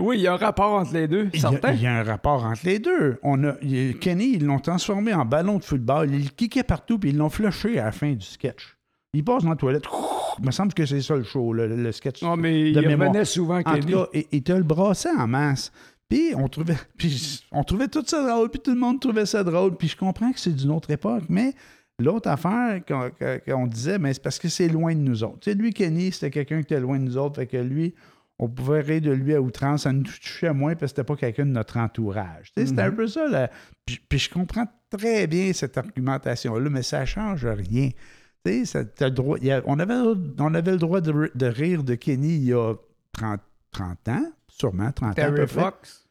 [0.01, 1.73] oui, il y a un rapport entre les deux, Il y, a, certain.
[1.73, 3.19] il y a un rapport entre les deux.
[3.23, 3.53] On a,
[4.01, 6.11] Kenny, ils l'ont transformé en ballon de football.
[6.13, 8.77] Ils le kickaient partout, puis ils l'ont flushé à la fin du sketch.
[9.13, 9.85] Il passe dans la toilette.
[10.41, 12.21] Il me semble que c'est ça le show, le, le sketch.
[12.23, 13.11] Non, mais de il mémoire.
[13.11, 13.93] revenait souvent, En Kenny.
[13.93, 15.71] tout cas, il, il te le brassait en masse.
[16.09, 19.45] Puis on trouvait, puis on trouvait tout ça drôle, puis tout le monde trouvait ça
[19.45, 19.77] drôle.
[19.77, 21.55] Puis je comprends que c'est d'une autre époque, mais
[22.01, 22.81] l'autre affaire
[23.47, 25.39] qu'on disait, mais c'est parce que c'est loin de nous autres.
[25.41, 27.95] Tu sais, lui, Kenny, c'était quelqu'un qui était loin de nous autres, fait que lui,
[28.39, 31.17] on pouvait rire de lui à outrance, ça nous touchait moins parce que c'était pas
[31.17, 32.51] quelqu'un de notre entourage.
[32.57, 32.97] C'était un Mhm.
[32.97, 33.29] peu ça.
[33.29, 33.51] Là.
[33.87, 37.91] Puis, puis je comprends très bien cette argumentation-là, mais ça change rien.
[38.65, 39.95] Ça- le droit, a- on, avait,
[40.39, 42.75] on avait le droit de, ri- de rire de Kenny il y a
[43.13, 45.15] 30, 30 ans, sûrement 30 ans.
[45.15, 45.47] Terry.
[45.47, 46.04] Fox?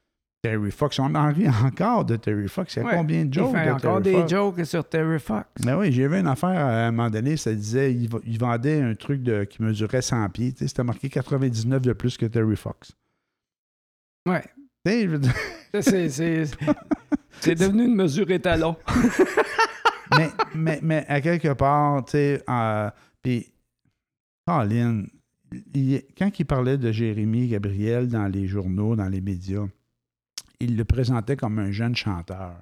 [0.44, 2.76] Terry Fox, on en rit encore de Terry Fox.
[2.76, 2.92] Il y a Ouais.
[2.96, 4.30] combien de Il jokes fait de encore Terry des Fox?
[4.30, 5.46] jokes sur Terry Fox.
[5.64, 8.82] Ben oui, j'ai vu une affaire à un moment donné, ça disait il, il vendait
[8.82, 10.52] un truc de, qui mesurait 100 pieds.
[10.52, 12.92] Tu sais, C'était marqué 99 de plus que Terry Fox.
[14.28, 14.44] Ouais.
[14.86, 15.34] Tu sais, je veux dire,
[15.82, 15.82] Ça,
[17.40, 18.76] C'est devenu une mesure étalon.
[20.18, 22.90] mais, mais, mais à quelque part, tu sais, euh,
[23.22, 23.48] puis
[24.46, 25.06] Colin,
[25.74, 29.66] il- quand il parlait de Jérémy Gabriel dans les journaux, dans les médias,
[30.64, 32.54] il le présentait comme un jeune chanteur.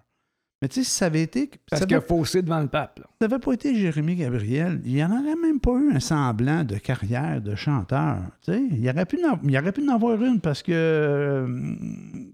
[0.63, 1.49] Mais tu sais, si ça avait été.
[1.71, 2.99] Parce qu'il a avait- faussé devant le pape.
[2.99, 3.05] là.
[3.19, 6.63] ça n'avait pas été Jérémy Gabriel, il n'y en aurait même pas eu un semblant
[6.63, 8.17] de carrière de chanteur.
[8.45, 10.71] Tu sais, il, aurait pu en, il aurait pu en avoir une parce que.
[10.71, 11.47] euh,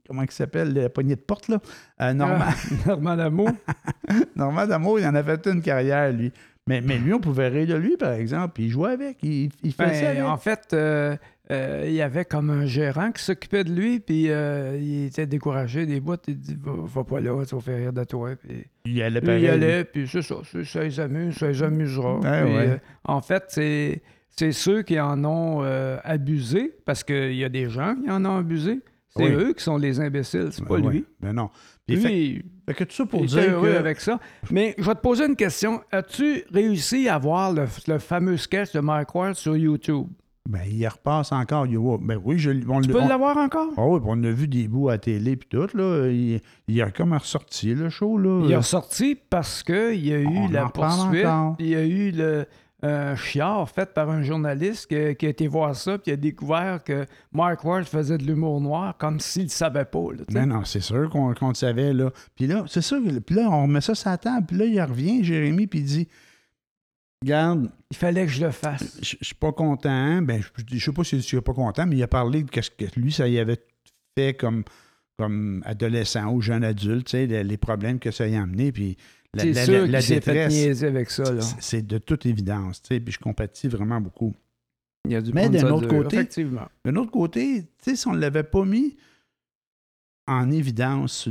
[0.07, 1.59] comment il s'appelle, la poignée de porte, là?
[2.01, 2.53] Euh, Normand, Ah,
[2.87, 3.49] Normand Lamour.
[4.35, 6.31] Normand D'Amour, il en a fait une carrière, lui.
[6.67, 9.71] Mais, mais lui, on pouvait rire de lui, par exemple, il jouait avec, il, il
[9.73, 10.23] faisait Ben, avec.
[10.23, 11.15] en fait, euh,
[11.51, 15.25] euh, il y avait comme un gérant qui s'occupait de lui, puis euh, il était
[15.25, 16.15] découragé des bouts.
[16.27, 18.35] Il dit va, va pas là, tu vas faire rire de toi.
[18.35, 19.43] Puis Il allait pareil.
[19.43, 22.19] il allait, puis c'est ça, c'est- ça les amuse, ça les amusera.
[22.19, 22.67] Puis, ouais.
[22.69, 24.01] euh, en fait, c'est.
[24.39, 25.61] C'est ceux qui en ont
[26.03, 28.81] abusé, parce qu'il y a des gens qui en ont abusé.
[29.15, 29.31] C'est Oui.
[29.31, 31.05] eux qui sont les imbéciles, c'est pas Ouais, lui.
[31.19, 31.49] Ben non.
[31.87, 33.77] Lui, fait, que tout ça pour il dire était heureux que.
[33.77, 34.19] avec ça.
[34.51, 35.81] Mais je vais te poser une question.
[35.91, 40.05] As-tu réussi à voir le, le fameux sketch de Mike Ward sur YouTube?
[40.49, 41.65] Ben, il repasse encore.
[41.67, 43.67] il- Ben oui, je, on, Tu peux on- l'avoir encore?
[43.75, 46.07] Ah oui, on a vu des bouts à la télé puis tout, là.
[46.07, 48.41] Il, il a comme ressorti le show, là.
[48.45, 51.27] Il est ressorti parce qu'il y a eu On la poursuite,
[51.59, 52.45] il y a eu le
[52.83, 56.15] un chiard fait par un journaliste qui, qui a été voir ça, puis il a
[56.15, 60.11] découvert que Mark Ward faisait de l'humour noir comme s'il ne savait pas.
[60.15, 60.23] là.
[60.31, 62.11] Mais non, c'est sûr qu'on le savait, là.
[62.35, 64.79] Puis là, c'est sûr, puis là, on remet ça sur la table, puis là, il
[64.79, 66.07] revient, Jérémy, puis il dit
[67.23, 68.97] Regarde, Il fallait que je le fasse.
[69.01, 70.21] je je suis pas content.
[70.21, 72.69] Ben, je je sais pas s'il est pas content, mais il a parlé de ce
[72.69, 73.57] que lui, ça y avait
[74.17, 74.63] fait comme,
[75.17, 78.71] comme adolescent ou jeune adulte, tu sais, les, les problèmes que ça y a amené,
[78.71, 78.97] puis
[79.33, 80.83] la, la- sûr détresse.
[80.83, 81.41] avec ça.
[81.59, 84.35] C'est- de toute évidence, tu sais, puis je compatis vraiment beaucoup.
[85.05, 86.27] Il y a du Mais d'un autre côté-.
[86.85, 88.95] D'un autre côté, tu sais, si on ne l'avait pas mis
[90.27, 91.29] en évidence,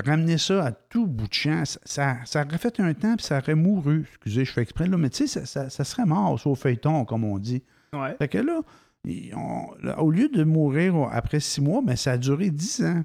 [0.00, 3.26] ramener ça à tout bout de champ, ça, ça, ça aurait fait un temps puis
[3.26, 4.04] ça aurait mouru.
[4.08, 7.24] Excusez, je fais exprès, là, mais tu sais, ça, ça- serait mort au feuilleton, comme
[7.24, 7.62] on dit.
[7.92, 8.14] Ouais.
[8.18, 8.60] Fait que là,
[9.04, 12.82] il- on- là, au lieu de mourir après six mois, ben, ça a duré dix
[12.82, 13.02] ans.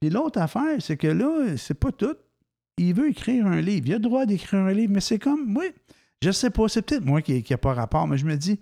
[0.00, 2.16] Puis l'autre affaire, c'est que là, c'est pas tout.
[2.78, 3.86] Il veut écrire un livre.
[3.86, 5.66] Il a le droit d'écrire un livre, mais c'est comme, oui,
[6.22, 8.58] je sais pas, c'est peut-être moi qui n'ai pas rapport, mais je me dis,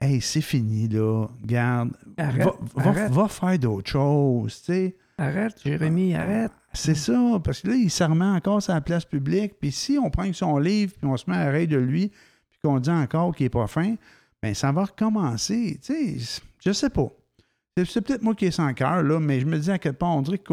[0.00, 1.26] hey, c'est fini, là.
[1.44, 3.12] Garde, Arrête, va, va- arrête.
[3.12, 4.96] va faire d'autres choses, tu sais.
[5.18, 6.52] Arrête, Jérémy, arrête.
[6.74, 9.98] C'est ça, parce que là, il se remet encore sur la place publique, puis si
[9.98, 12.08] on prend son livre, puis on se met à rire de lui,
[12.50, 13.94] puis qu'on dit encore qu'il n'est pas fin,
[14.42, 17.08] ben ça va recommencer, tu sais, je sais pas.
[17.84, 20.10] C'est, peut-être moi qui est sans cœur, là, mais je me dis à quel point
[20.12, 20.52] on dirait que...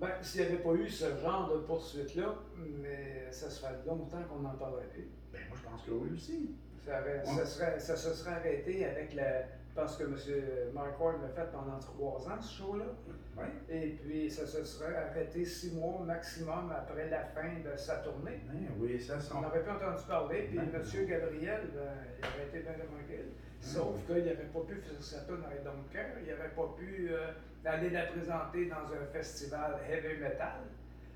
[0.00, 2.34] Ben, s'il n'y avait pas eu ce genre de poursuite-là,
[2.82, 5.06] mais ça serait longtemps qu'on n'en parlerait plus.
[5.32, 6.50] Ben moi, je pense que oui aussi.
[6.86, 9.44] Ça, aurait- ça serait- ça se serait arrêté avec la.
[9.74, 10.16] Parce que M.
[10.74, 12.84] Mark Ward l'a fait pendant trois ans, ce show-là.
[13.38, 13.44] Oui.
[13.68, 18.40] Et puis, ça se serait arrêté six mois maximum après la fin de sa tournée.
[18.78, 21.06] oui, ça, On n'aurait pas entendu parler, puis M.
[21.06, 21.80] Gabriel, ben,
[22.18, 23.30] il aurait été bien tranquille.
[23.60, 27.30] Sauf qu'il n'avait pas pu faire sa tourne avec Dunker, il n'avait pas pu euh,
[27.64, 30.62] aller la présenter dans un festival heavy metal.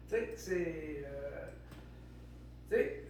[0.09, 1.05] Tu sais, c'est.
[1.07, 1.47] euh,
[2.71, 3.05] tu sais,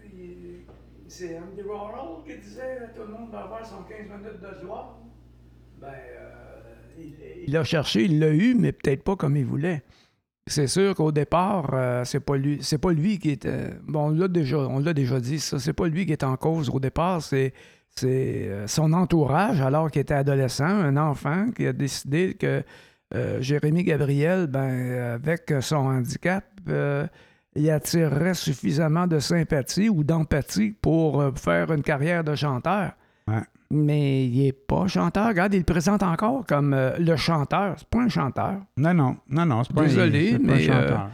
[1.09, 4.99] c'est Andy Warhol qui disait tout le monde va avoir son 15 minutes de gloire.
[5.81, 7.03] Ben, euh,
[7.47, 9.83] il, l'a cherché, il l'a eu, mais peut-être pas comme il voulait.
[10.47, 13.71] C'est sûr qu'au départ, euh, c'est pas lui, c'est pas lui qui était.
[13.87, 16.37] Bon, on l'a déjà, on l'a déjà dit, ça, c'est pas lui qui est en
[16.37, 17.53] cause au départ, c'est
[18.03, 22.63] euh, son entourage alors qu'il était adolescent, un enfant qui a décidé que
[23.15, 27.07] euh, Jérémy Gabriel, ben, avec son handicap, euh,
[27.55, 32.93] il attirerait suffisamment de sympathie ou d'empathie pour euh, faire une carrière de chanteur.
[33.71, 35.29] Mais il n'est pas chanteur.
[35.29, 37.75] Regarde, il le présente encore comme euh, le chanteur.
[37.79, 38.55] C'est pas un chanteur.
[38.77, 41.11] Non, non, non, non, c'est pas Désolé, un, c'est pas un mais, euh, chanteur.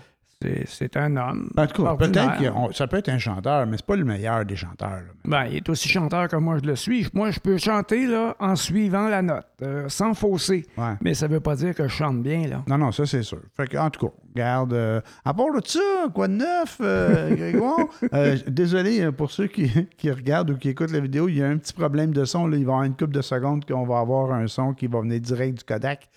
[0.66, 1.50] C'est, un homme.
[1.54, 4.46] en tout cas, peut-être que ça peut être un chanteur, mais c'est pas le meilleur
[4.46, 4.88] des chanteurs.
[4.88, 5.12] là.
[5.26, 7.06] Ben, il est aussi chanteur que moi je le suis.
[7.12, 10.64] Moi, je peux chanter là, en suivant la note, euh, sans fausser.
[10.78, 10.94] Ouais.
[11.02, 12.46] Mais ça veut pas dire que je chante bien.
[12.48, 12.62] là.
[12.66, 13.40] Non, non, ça c'est sûr.
[13.54, 15.80] Fait que, en tout cas, regarde, euh, à part de ça,
[16.14, 17.86] quoi de neuf, euh, Grégoire?
[18.14, 21.48] Euh, désolé pour ceux qui, qui regardent ou qui écoutent la vidéo, il y a
[21.48, 22.46] un petit problème de son.
[22.46, 22.56] Là.
[22.56, 25.00] Il va y avoir une couple de secondes qu'on va avoir un son qui va
[25.00, 26.08] venir direct du Kodak.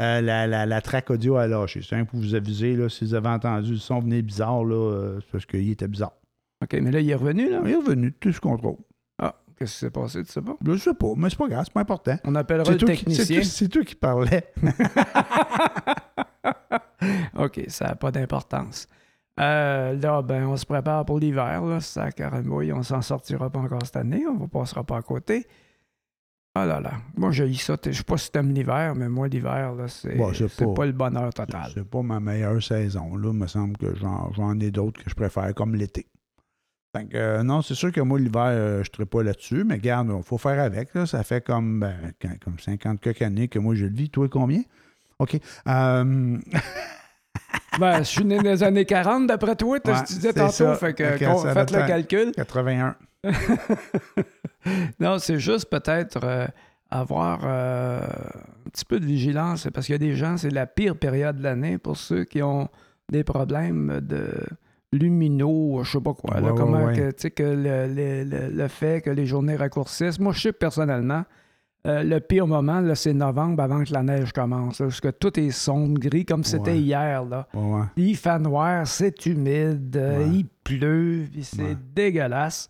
[0.00, 1.80] Euh, la, la, la track audio a lâché.
[1.82, 4.74] C'est un pour vous aviser, là, si vous avez entendu le son venir bizarre, là,
[4.76, 6.12] euh, c'est parce qu'il était bizarre.
[6.62, 7.60] OK, mais là, il est revenu, là?
[7.64, 8.76] Il est revenu, tout ce contrôle.
[9.20, 10.56] Ah, qu'est-ce qui s'est passé, tu sais pas?
[10.64, 12.16] Je sais pas, mais c'est pas grave, c'est pas important.
[12.24, 13.42] On appellera C'est le technicien.
[13.42, 14.52] c'est toi qui parlais.
[17.36, 18.86] OK, ça n'a pas d'importance.
[19.40, 21.64] Euh, là, ben, on se prépare pour l'hiver.
[21.64, 21.80] Là.
[21.80, 24.24] Ça, caramouille, on s'en sortira pas encore cette année.
[24.26, 25.46] On ne passera pas à côté.
[26.54, 26.92] Ah là là.
[27.16, 27.76] Moi, j'ai ça.
[27.84, 30.92] Je sais pas si t'aimes l'hiver, mais moi, l'hiver, là, c'est Bon, pas- pas le
[30.92, 31.70] bonheur total.
[31.74, 33.16] C'est pas ma meilleure saison.
[33.16, 36.06] Là, il me semble que j'en, ai d'autres que je préfère, comme l'été.
[37.14, 40.22] Euh, non, c'est sûr que moi, l'hiver, euh, je ne pas là-dessus, mais regarde, il
[40.24, 40.94] faut faire avec.
[40.94, 41.06] Là.
[41.06, 44.10] Ça fait comme, ben, comme 50 quelques années que moi, je le vis.
[44.10, 44.62] Toi, combien?
[45.20, 45.38] OK.
[45.68, 46.38] Euh,
[47.78, 50.52] Ben, je suis né dans les années 40, d'après toi, tu disais tantôt.
[50.52, 50.74] ça.
[50.74, 52.32] Fait que, faites le calcul.
[52.32, 52.96] 81.
[55.00, 56.46] Non, c'est juste peut-être euh,
[56.90, 60.66] avoir euh, un petit peu de vigilance, parce qu'il y a des gens, c'est la
[60.66, 62.68] pire période de l'année pour ceux qui ont
[63.10, 64.30] des problèmes de
[64.92, 66.40] luminaux, je sais pas quoi.
[66.40, 66.94] là, Ouais, ouais, comment ouais.
[66.96, 70.18] que, tu sais, que le, le- le- le fait que les journées raccourcissent.
[70.18, 71.24] Moi, je sais personnellement,
[71.86, 74.80] euh, le pire moment, là, c'est novembre avant que la neige commence.
[74.80, 76.80] là, parce que tout est sombre, gris, comme c'était Ouais.
[76.80, 77.24] hier.
[77.24, 77.46] Là.
[77.54, 77.84] Ouais.
[77.96, 80.30] Il fait noir, c'est humide, euh, Ouais.
[80.34, 82.68] il pleut, puis c'est dégueulasse.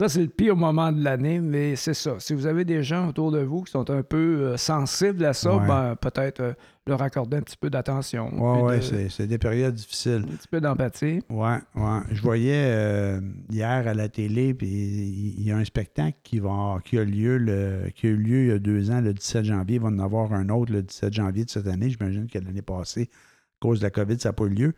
[0.00, 2.14] Ça, c'est le pire moment de l'année, mais c'est ça.
[2.20, 5.34] Si vous avez des gens autour de vous qui sont un peu euh, sensibles à
[5.34, 5.66] ça, Ouais.
[5.66, 6.52] ben, peut-être euh,
[6.86, 8.30] leur accorder un petit peu d'attention.
[8.30, 10.24] Puis ouais, de- c'est, c'est des périodes difficiles.
[10.26, 11.20] un petit peu d'empathie.
[11.28, 11.98] Ouais, ouais.
[12.12, 16.38] Je voyais euh, hier à la télé, puis il il y a un spectacle qui,
[16.38, 19.12] va, qui, a lieu le, qui a eu lieu il y a deux ans, le
[19.12, 19.76] 17 janvier.
[19.76, 21.90] Il va en avoir un autre le 17 janvier de cette année.
[21.90, 24.72] J'imagine que l'année passée, à cause de la COVID, ça n'a pas eu lieu.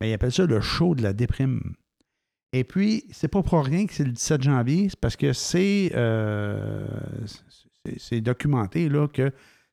[0.00, 1.74] Mais il appelle ça le show de la déprime.
[2.52, 5.92] Et puis, c'est pas pour rien que c'est le 17 janvier, c'est parce que c'est,
[5.94, 6.86] euh,
[7.98, 9.30] c'est, documenté là, que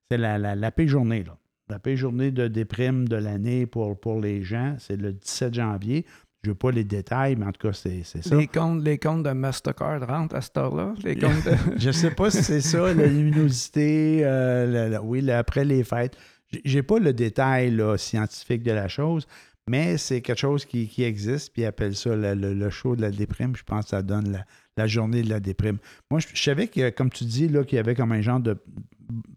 [0.10, 1.24] c'est la, la, la pire journée.
[1.24, 1.38] Là.
[1.70, 6.06] La pire journée de déprime de l'année pour, pour les gens, c'est le 17 janvier.
[6.44, 8.36] Je veux pas les détails, mais en tout cas, c'est, c'est ça.
[8.36, 10.94] Les comptes, les comptes de Mastercard rentrent à cette heure-là.
[11.04, 15.66] Les comptes de- Je sais pas si c'est ça, la luminosité, euh, la- oui, après
[15.66, 16.16] les fêtes.
[16.52, 19.26] J'ai- J'ai pas le détail là, scientifique de la chose,
[19.70, 22.96] mais c'est quelque chose qui, qui existe, puis ils appellent ça le, le- le show
[22.96, 23.56] de la déprime.
[23.56, 24.46] Je pense que ça donne la,
[24.78, 25.78] la journée de la déprime.
[26.12, 28.40] Moi, je, je savais que, comme tu dis, là, qu'il y avait comme un genre
[28.40, 28.58] de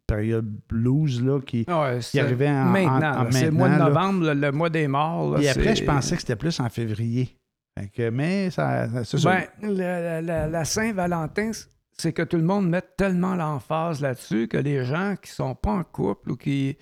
[0.06, 2.96] période blues là, qui, Ouais, qui arrivait en, maintenant.
[2.96, 3.88] en- là, en c'est le mois de là.
[3.88, 5.34] novembre, le, mois des morts.
[5.34, 7.36] là, Et après, je pensais que c'était plus en février.
[7.78, 9.30] Fait que- mais ça, ça- ça.
[9.62, 11.50] Ben, la, la- la- la Saint-Valentin,
[11.96, 15.72] c'est que tout le monde met tellement l'emphase là-dessus que les gens qui sont pas
[15.72, 16.76] en couple ou qui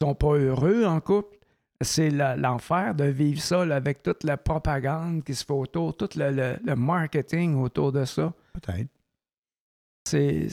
[0.00, 1.36] sont pas heureux en couple,
[1.82, 6.08] c'est l'enfer de vivre ça là, avec toute la propagande qui se fait autour, tout
[6.16, 8.32] le, le- le marketing autour de ça.
[8.52, 8.88] Peut-être.
[10.04, 10.48] C'est-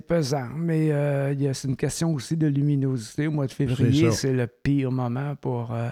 [0.00, 3.26] pesant, mais euh, a- c'est une question aussi de luminosité.
[3.26, 5.72] Au mois de février, c'est le pire moment pour.
[5.72, 5.88] euh,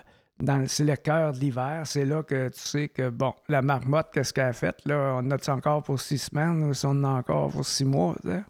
[0.66, 1.82] c'est le cœur de l'hiver.
[1.86, 4.76] C'est là que tu sais que, bon, la marmotte, qu'est-ce qu'elle a fait?
[4.84, 7.84] Là, on a-tu encore pour six semaines ou si on en a encore pour six
[7.84, 8.16] mois?
[8.22, 8.42] sais?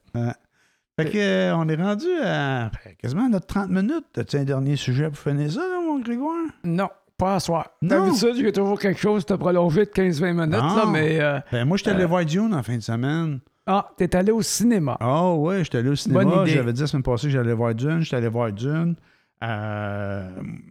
[0.99, 4.17] Fait que, euh, on est rendu à ben, quasiment notre 30 minutes.
[4.17, 6.47] As-tu un dernier sujet pour finir ça, là, mon Grégoire?
[6.63, 7.71] Non, pas à soir.
[7.83, 8.07] Non.
[8.07, 10.91] D'habitude, j'ai toujours quelque chose de prolongé de 15-20 minutes, là, Non.
[10.93, 11.21] mais.
[11.21, 12.07] euh, Ben, moi, je suis allé Euh.
[12.07, 13.41] voir Dune en fin de semaine.
[13.67, 14.97] ah, t'es allé au cinéma.
[15.01, 16.23] Ah ouais, j'étais allé au cinéma.
[16.25, 16.53] Bonne idée.
[16.53, 18.01] J'avais dit la semaine passée que j'allais voir Dune.
[18.03, 18.95] J'étais allé voir Dune.
[19.43, 20.29] Euh,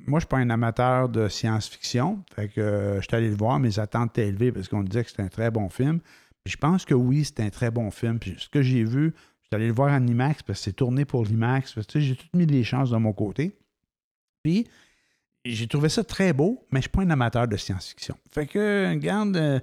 [0.07, 2.23] moi, je suis pas un amateur de science-fiction.
[2.35, 3.59] Fait que j'étais allé le voir.
[3.59, 5.99] Mes attentes étaient élevées parce qu'on disait que c'était un très bon film.
[6.43, 8.19] Puis je pense que oui, c'est un très bon film.
[8.19, 9.13] Puis ce que j'ai vu,
[9.53, 11.75] j'étais allé le voir en IMAX parce que c'est tourné pour l'IMAX.
[11.95, 13.55] J'ai tout mis les chances de mon côté.
[14.41, 14.67] Puis
[15.45, 18.15] j'ai trouvé ça très beau, mais je suis pas un amateur de science-fiction.
[18.31, 19.59] Fait que, regarde, euh,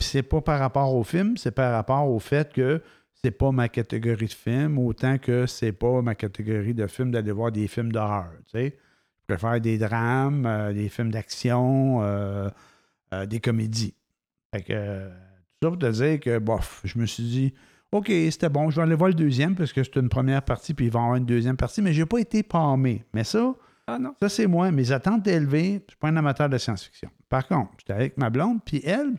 [0.00, 2.82] c'est pas par rapport au film, c'est par rapport au fait que
[3.22, 7.32] c'est pas ma catégorie de film, autant que c'est pas ma catégorie de film d'aller
[7.32, 8.30] voir des films d'horreur.
[8.46, 8.76] Tu sais.
[9.20, 12.48] Je préfère des drames, euh, des films d'action, euh,
[13.26, 13.94] des comédies.
[14.52, 15.08] Fait que,
[15.60, 17.54] tout ça pour te dire que, bof, je me suis dit,
[17.92, 20.74] OK, c'était bon, je vais aller voir le deuxième parce que c'est une première partie,
[20.74, 23.04] puis il va y avoir une deuxième partie, mais j'ai pas été palmé.
[23.14, 23.54] Mais ça,
[23.86, 24.14] Ah non.
[24.20, 24.70] ça, c'est moi.
[24.70, 25.82] Mes attentes élevées.
[25.86, 27.10] Je suis pas un amateur de science-fiction.
[27.30, 29.14] Par contre, j'étais avec ma blonde, puis elle,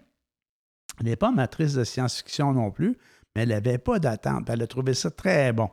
[1.00, 2.96] elle n'est pas amatrice de science-fiction non plus,
[3.36, 4.50] mais elle n'avait pas d'attente.
[4.50, 5.70] Elle a trouvé ça très bon.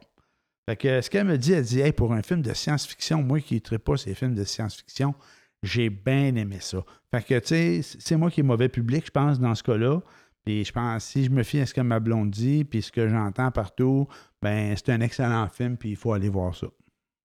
[0.69, 3.41] Fait que ce qu'elle me dit, elle dit Hey, pour un film de science-fiction, moi
[3.41, 5.15] qui ne pas ces films de science-fiction,
[5.63, 6.79] j'ai bien aimé ça.
[7.15, 10.01] Fait que, tu sais, c'est moi qui est mauvais public, je pense, dans ce cas-là.
[10.47, 12.93] Puis je pense, si je me fie à ce que ma blonde dit, puis ce
[12.93, 14.07] que j'entends partout,
[14.41, 16.69] ben c'est un excellent film, puis il faut aller voir ça.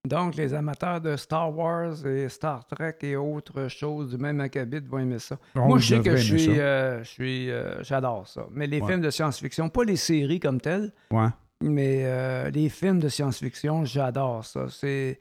[0.07, 4.79] Donc, les amateurs de Star Wars et Star Trek et autres choses du même acabit
[4.79, 5.37] vont aimer ça.
[5.53, 8.47] Moi, je sais que je suis, euh, je suis, euh, j'adore ça.
[8.51, 8.87] Mais les Ouais.
[8.87, 11.27] films de science-fiction, pas les séries comme telles, Ouais.
[11.61, 14.65] mais euh, les films de science-fiction, j'adore ça.
[14.69, 15.19] C'est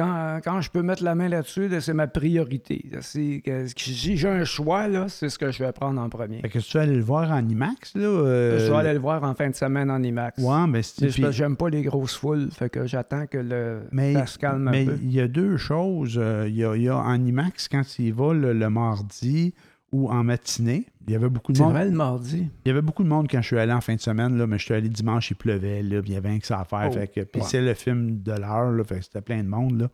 [0.00, 2.84] quand, quand je peux mettre la main là-dessus, là, c'est ma priorité.
[3.66, 6.40] si j'ai un choix, là, c'est ce que je vais prendre en premier.
[6.40, 8.02] Fait que tu vas aller le voir en IMAX, là?
[8.02, 10.42] euh, Je vais aller le voir en fin de semaine en IMAX.
[10.42, 14.26] Ouais, mais C'est j'aime pas les grosses foules, fait que j'attends que le Mais, ça
[14.26, 14.98] se calme un mais peu.
[15.02, 16.18] il y a deux choses.
[16.22, 17.82] Euh, Il y, a, il y a en IMAX, quand
[18.12, 19.54] vas le, le mardi
[19.92, 21.72] ou en matinée, il y avait beaucoup de monde.
[21.72, 22.48] vrai le mardi.
[22.64, 24.46] Il y avait beaucoup de monde quand je suis allé en fin de semaine, là,
[24.46, 26.60] mais je suis allé dimanche, il pleuvait, là, puis il y avait rien que ça
[26.60, 26.88] à faire.
[26.90, 27.46] Oh, fait que- puis ouais.
[27.48, 29.80] c'est le film de l'heure, là, fait que c'était plein de monde.
[29.80, 29.88] Là.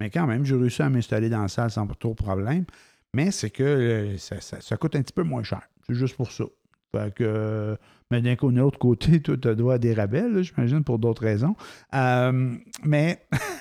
[0.00, 2.64] Mais quand même, j'ai réussi à m'installer dans la salle sans trop de problème.
[3.14, 5.60] Mais c'est que euh, ça, ça- ça coûte un petit peu moins cher.
[5.86, 6.44] C'est juste pour ça.
[6.96, 7.76] Fait que, euh,
[8.10, 11.54] mais d'un côté, autre côté, toi, tu dois à des rabais, j'imagine, pour d'autres raisons.
[11.94, 13.22] Euh, mais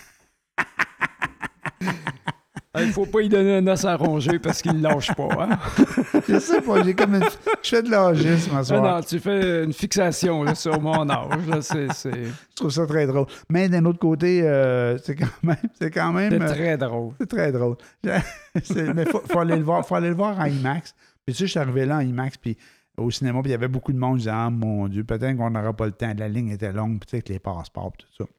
[2.85, 5.29] Il faut pas y donner un os à ronger parce qu'il lâche pas.
[5.39, 5.59] Hein?
[6.27, 7.23] je sais pas, j'ai comme une...
[7.63, 8.81] Je fais de l'âgisme en Ah soir.
[8.97, 11.47] non, tu fais une fixation là, sur mon âge.
[11.47, 13.25] là, Je trouve ça très drôle.
[13.49, 15.55] Mais d'un autre côté, euh, c'est quand même...
[15.79, 16.31] C'est quand même...
[16.31, 17.13] c'est euh, très drôle.
[17.19, 17.75] C'est très drôle.
[18.03, 20.93] Mais faut, faut aller le voir, faut aller le voir en IMAX.
[21.25, 22.57] Puis tu sais, je suis arrivé là en IMAX, puis
[22.97, 24.15] au cinéma, puis il y avait beaucoup de monde.
[24.15, 26.11] Je disais, ah mon Dieu, peut-être qu'on n'aura pas le temps.
[26.17, 28.29] La ligne était longue, puis tu sais, avec les passeports, puis tout ça.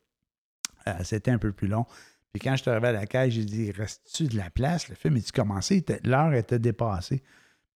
[0.88, 1.87] Euh, C'était un peu plus long.
[2.33, 4.88] Puis quand je suis arrivé à la caisse, j'ai dit, reste-tu de la place?
[4.88, 5.85] Le film est-tu commencé?
[6.05, 7.23] L'heure était dépassée.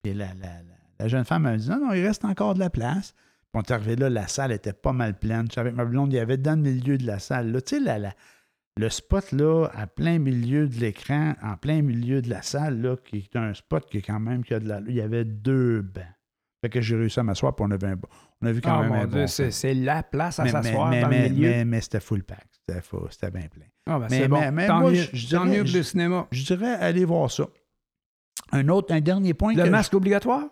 [0.02, 2.58] Puis la, la- la- la jeune femme m'a dit, non, non, il reste encore de
[2.60, 3.12] la place.
[3.12, 5.46] Puis on est arrivé là, la salle était pas mal pleine.
[5.48, 7.60] Je suis avec ma blonde, il y avait dans le milieu de la salle, là,
[7.60, 8.14] tu sais, la, la-
[8.78, 12.96] le spot là, à plein milieu de l'écran, en plein milieu de la salle, là,
[12.96, 14.80] qui est un spot qui est quand même qui a de la.
[14.86, 16.04] Il y avait deux bancs.
[16.66, 18.08] Fait que j'ai réussi à m'asseoir, puis on avait un bon-
[18.42, 20.90] On a vu quand Ah, même mon un Dieu, bon c'est la place à s'asseoir
[20.90, 21.48] mais, dans mais, le milieu.
[21.50, 22.44] mais- mais c'était full pack.
[22.68, 23.66] C'était C'était bien plein.
[23.86, 24.50] Ah, ben, mais- c'est bon.
[24.52, 26.26] mais- tant moi, mieux, je- je tant dirais- mieux que le cinéma.
[26.32, 27.46] Je dirais aller voir ça.
[28.50, 29.54] Un autre, un dernier point.
[29.54, 30.42] Le que- masque obligatoire?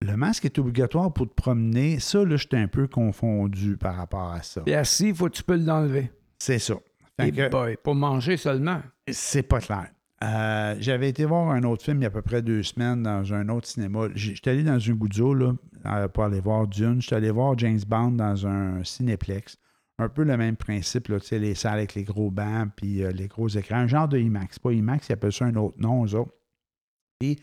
[0.00, 2.00] le masque est obligatoire pour te promener.
[2.00, 4.62] Ça, là, j'étais un peu confondu par rapport à ça.
[4.66, 6.10] Et assis, faut que tu peux l'enlever.
[6.40, 6.74] C'est ça.
[7.20, 8.80] Fait Et que- boy, pour manger seulement.
[9.08, 9.88] C'est pas clair.
[10.24, 13.02] Euh, J'avais été voir un autre film il y a à peu près deux semaines
[13.02, 14.08] dans un autre cinéma.
[14.14, 17.00] J'étais allé dans un goudzo euh, pour aller voir Dune.
[17.00, 19.56] J'étais allé voir James Bond dans un cinéplex.
[20.00, 23.26] Un peu le même principe, là, les salles avec les gros bancs puis euh, les
[23.28, 23.78] gros écrans.
[23.78, 24.58] Un genre de IMAX.
[24.58, 26.34] Pas IMAX, ils appellent ça un autre nom, eux autres.
[27.18, 27.38] Puis, il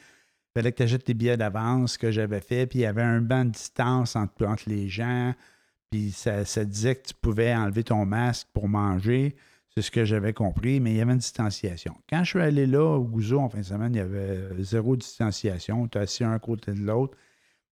[0.54, 2.66] fallait que tu achètes tes billets d'avance, que j'avais fait.
[2.66, 5.34] Puis, il y avait un banc de distance entre, les gens.
[5.92, 9.36] Puis, ça disait que tu pouvais enlever ton masque pour manger.
[9.78, 11.96] C'est ce que j'avais compris, mais il y avait une distanciation.
[12.10, 14.96] Quand je suis allé là, au Gouzo, en fin de semaine, il y avait zéro
[14.96, 15.88] distanciation.
[15.90, 17.18] Tu es assis un côté de l'autre.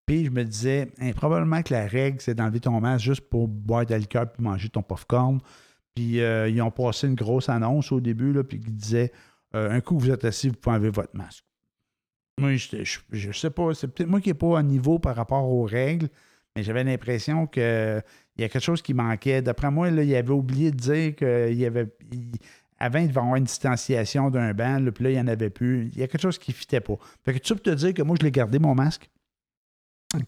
[0.05, 3.47] Puis je me disais, hein, probablement que la règle, c'est d'enlever ton masque juste pour
[3.47, 5.39] boire de l'alcool puis manger ton popcorn.
[5.95, 9.13] Puis euh, ils ont passé une grosse annonce au début, là, puis qui disait
[9.55, 11.45] euh, un coup vous êtes assis, vous pouvez enlever votre masque.
[12.37, 15.15] Moi, j'étais- je, je sais pas, c'est peut-être moi qui n'ai pas à niveau par
[15.15, 16.09] rapport aux règles,
[16.55, 18.01] mais j'avais l'impression que
[18.37, 19.41] il y a quelque chose qui manquait.
[19.41, 21.87] D'après moi, là, il avait oublié de dire qu'il y avait.
[22.11, 22.31] il-
[22.79, 25.49] avant, il devait avoir une distanciation d'un banc, là, puis là, il n'y en avait
[25.49, 25.89] plus.
[25.93, 26.95] Il y a quelque chose qui ne fitait pas.
[27.23, 29.09] Fait que tu peux te dire que moi, je l'ai gardé, mon masque.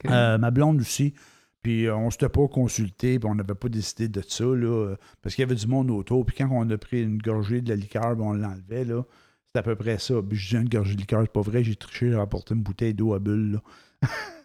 [0.10, 1.14] Euh, ma blonde aussi.
[1.62, 4.68] Puis euh, on ne s'était pas consulté, puis on n'avait pas décidé de ça, là,
[4.68, 6.26] euh, parce qu'il y avait du monde autour.
[6.26, 9.04] Puis quand on a pris une gorgée de la liqueur, puis on l'enlevait, là,
[9.52, 10.16] c'est à peu près ça.
[10.28, 12.62] Puis je dis une gorgée de liqueur, c'est pas vrai, j'ai triché, j'ai rapporté une
[12.62, 13.62] bouteille d'eau à bulle, là.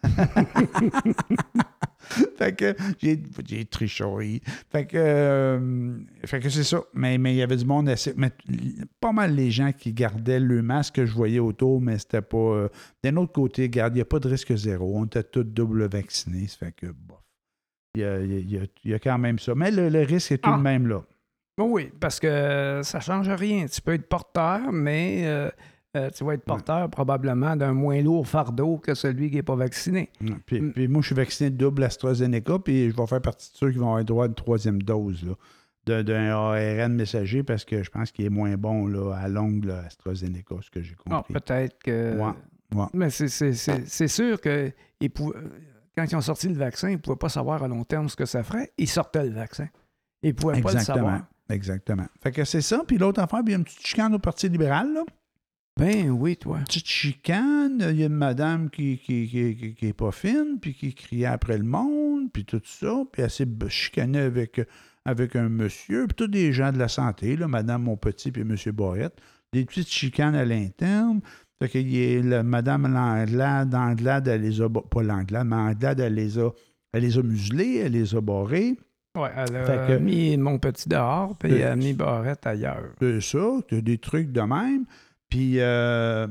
[2.37, 4.41] fait que j'ai, triché.
[4.71, 6.81] Fait que, euh, fait que c'est ça.
[6.93, 8.13] Mais, mais il y avait du monde assez.
[8.17, 8.31] Mais
[8.99, 12.37] pas mal les gens qui gardaient le masque que je voyais autour, mais c'était pas.
[12.37, 12.69] euh,
[13.03, 14.97] d'un autre côté, regarde, il n'y a pas de risque zéro.
[14.97, 16.47] On était tous double vaccinés.
[16.47, 17.19] Ça fait que, bof.
[17.95, 19.53] Il y a, y a- y a quand même ça.
[19.55, 20.57] Mais le, le risque est tout Ah.
[20.57, 21.03] de même là.
[21.59, 23.65] Oui, parce que ça ne change rien.
[23.67, 25.49] Tu peux être porteur, mais euh,
[25.95, 29.55] euh, tu vas être porteur probablement d'un moins lourd fardeau que celui qui n'est pas
[29.55, 30.09] vacciné.
[30.45, 30.71] Puis, Mm.
[30.73, 33.77] puis moi, je suis vacciné double AstraZeneca, puis je vais faire partie de ceux qui
[33.77, 35.25] vont avoir droit à une troisième dose
[35.85, 39.79] d'un ARN messager parce que je pense qu'il est moins bon là, à longue, là,
[39.85, 41.33] AstraZeneca, ce que j'ai Ah, compris.
[41.33, 42.17] peut-être que.
[42.73, 42.85] Ouais.
[42.93, 45.33] Mais c'est- sûr que ils pou-
[45.97, 48.15] quand ils ont sorti le vaccin, ils ne pouvaient pas savoir à long terme ce
[48.15, 48.71] que ça ferait.
[48.77, 49.67] Ils sortaient le vaccin.
[50.23, 51.21] Ils ne pouvaient pas le savoir.
[51.49, 52.05] Exactement.
[52.21, 52.81] Fait que c'est ça.
[52.87, 55.03] Puis l'autre affaire, puis il y a une petite chicane au Parti libéral, là.
[55.79, 56.59] Ben oui, toi.
[56.65, 57.83] Petite chicane.
[57.89, 61.25] Il y a une madame qui, qui, qui, qui- est pas fine, puis qui criait
[61.25, 63.03] après le monde, puis tout ça.
[63.11, 64.61] Puis elle s'est chicanée avec,
[65.05, 68.71] avec un monsieur, puis tous des gens de la santé, là, madame Monpetit puis monsieur
[68.73, 69.17] Barrette.
[69.53, 71.21] Des petites chicanes à l'interne.
[71.61, 74.69] Fait que est- la madame Langlade, Anglade, elle les a...
[74.69, 76.49] Pas Langlade, mais Anglade, elle les a...
[76.93, 78.77] Elle les a muselés, elle les a barrés.
[79.17, 82.93] Ouais, elle a Fait que- mis mon petit dehors, puis elle a mis Barrette ailleurs.
[82.99, 84.85] C'est ça, tu as des trucs de même.
[85.31, 86.27] Puis, euh,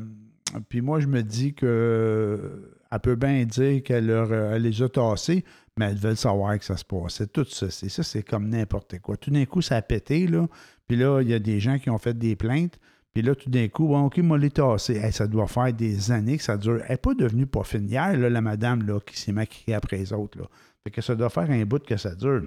[0.69, 5.45] puis moi, je me dis que elle peut bien dire qu'elle elle les a tassés,
[5.77, 7.27] mais elles veulent savoir que ça se passait.
[7.27, 9.17] Tout ça, c'est ça, c'est comme n'importe quoi.
[9.17, 10.47] Tout d'un coup, ça a pété, là.
[10.87, 12.79] Puis là, il y a des gens qui ont fait des plaintes.
[13.15, 15.11] Puis là, tout d'un coup, bon, OK, moi, les tassé.
[15.13, 16.81] ça doit faire des années que ça dure.
[16.85, 19.97] Elle n'est pas devenue pas fine hier, là, la madame là, qui s'est maquillée après
[19.97, 20.39] les autres.
[20.39, 20.45] Là.
[20.85, 22.43] Fait que ça doit faire un bout que ça dure.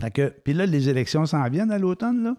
[0.00, 2.36] Fait que, puis là, les élections s'en viennent à l'automne, là.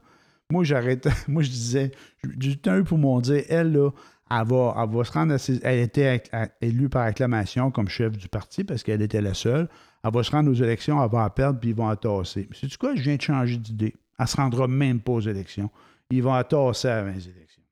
[0.52, 1.08] Moi, j'arrête.
[1.28, 1.92] Moi, je disais,
[2.40, 3.90] j'ai eu pour mon dire, elle, là,
[4.30, 6.24] elle va, elle va se rendre à ses, Elle était
[6.62, 9.68] élue par acclamation comme chef du parti parce qu'elle était la seule.
[10.04, 12.48] Elle va se rendre aux élections, elle va perdre, puis ils vont tasser.
[12.50, 12.96] Mais c'est quoi?
[12.96, 13.94] Je viens de changer d'idée.
[14.18, 15.70] Elle ne se rendra même pas aux élections.
[16.10, 17.64] Ils vont tasser avant les élections.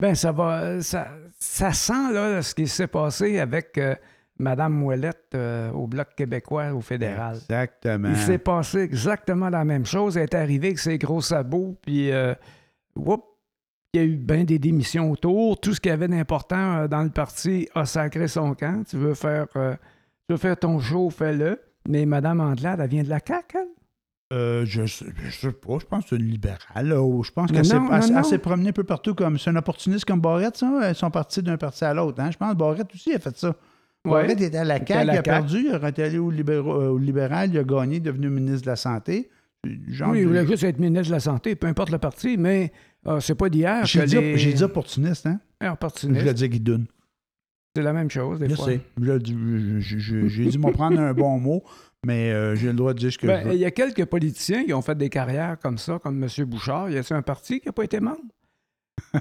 [0.00, 0.80] Ben, ça va.
[0.82, 1.08] Ça,
[1.38, 3.78] ça sent là, ce qui s'est passé avec.
[3.78, 3.94] Euh,
[4.38, 7.36] Madame Mouellette euh, au Bloc québécois au fédéral.
[7.36, 8.10] Exactement.
[8.10, 10.16] Il s'est passé exactement la même chose.
[10.16, 12.34] Elle est arrivée avec ses gros sabots, puis euh,
[12.96, 13.16] il
[13.94, 15.58] y a eu bien des démissions autour.
[15.58, 18.84] Tout ce qu'il y avait d'important euh, dans le parti a sacré son camp.
[18.86, 21.58] Tu veux faire, tu veux faire ton show, fais-le.
[21.88, 24.66] Mais Madame Andelade, elle vient de la CAQ, elle?
[24.66, 26.58] je, ne sais pas, je pense que c'est une libérale.
[26.88, 29.38] je pense qu'elle s'est promenée un peu partout comme.
[29.38, 30.80] C'est un opportuniste comme Barrette, ça.
[30.82, 32.20] Elles sont parties d'un parti à l'autre.
[32.20, 32.30] Hein?
[32.32, 33.54] Je pense que Barrette aussi a fait ça.
[34.04, 34.32] Ouais.
[34.32, 37.50] il était à la CAQ, il a perdu, il est allé au, euh, au, libéral,
[37.52, 39.28] il a gagné, devenu ministre de la Santé.
[39.64, 42.72] oui, il voulait juste être ministre de la Santé, peu importe le parti, mais
[43.06, 43.84] euh, c'est pas d'hier.
[43.84, 45.40] J'ai dit, dit, opportuniste, hein?
[45.72, 46.20] opportuniste.
[46.20, 46.86] Je l'ai dit Guidoune.
[47.74, 48.66] C'est la même chose, des je fois.
[48.66, 48.80] Sais.
[48.98, 51.62] J'ai dû m'en prendre un bon mot,
[52.06, 53.54] mais euh, j'ai le droit de dire ce que ben, je veux.
[53.54, 56.44] Il y a quelques politiciens qui ont fait des carrières comme ça, comme M.
[56.46, 56.88] Bouchard.
[56.88, 58.22] Y a-t-il un parti qui n'a pas été membre?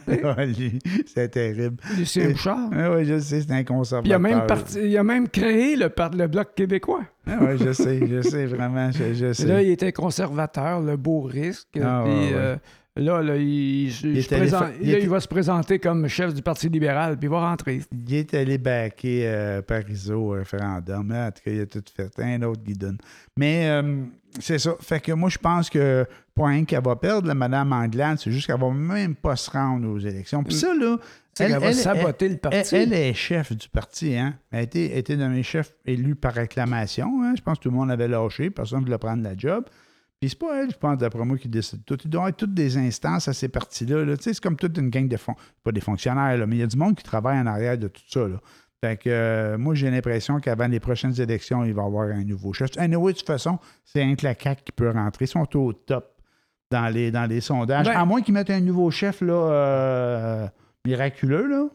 [1.05, 1.77] c'est terrible.
[1.97, 2.69] Lucien Bouchard.
[2.71, 4.09] oui, je sais, c'est un conservateur.
[4.09, 4.43] il a même,
[4.81, 7.03] il a même créé le, le Bloc québécois.
[7.27, 9.45] oui, je sais, je sais, vraiment, je, sais.
[9.45, 11.67] Là, il était conservateur, le beau risque.
[11.81, 12.55] Ah, puis, euh,
[12.95, 17.49] là, là, il, il, va se présenter comme chef du Parti libéral, puis il va
[17.49, 17.81] rentrer.
[17.91, 21.11] Il est allé baquer euh, Parizeau au référendum.
[21.11, 22.11] En tout cas, il a tout fait.
[22.19, 22.95] Un autre guidon.
[23.37, 24.03] Mais euh,
[24.39, 24.75] c'est ça.
[24.79, 28.47] Fait que moi, je pense que point qu'elle va perdre, la Madame Anglade, c'est juste
[28.47, 30.43] qu'elle va même pas se rendre aux élections.
[30.43, 30.97] Puis ça, là.
[31.37, 32.75] Elle, va saboter le parti.
[32.75, 34.35] Elle, est chef du parti, hein.
[34.51, 37.23] Elle a été, été nommée chef élue par réclamation.
[37.23, 37.33] Hein?
[37.35, 39.65] Je pense que tout le monde avait lâché, personne ne voulait prendre la job.
[40.21, 41.97] Puis c'est pas elle, je pense, d'après moi, qui décide tout.
[42.05, 44.05] Il doit y avoir toutes des instances à ces partis-là.
[44.05, 44.15] Là.
[44.17, 45.35] C'est comme toute une gang de fonds.
[45.61, 47.89] Pas des fonctionnaires, là, mais il y a du monde qui travaille en arrière de
[47.89, 48.21] tout ça.
[48.21, 48.39] Là.
[48.85, 52.23] Fait que euh, moi, j'ai l'impression qu'avant les prochaines élections, il va y avoir un
[52.23, 52.69] nouveau chef.
[52.77, 55.25] Anyway, de toute façon, c'est un claquac qui peut rentrer.
[55.25, 56.05] Ils sont au top
[56.69, 57.87] dans les, dans les sondages.
[57.87, 60.47] Ben- à moins qu'ils mettent un nouveau chef là, euh,
[60.85, 61.65] miraculeux, là.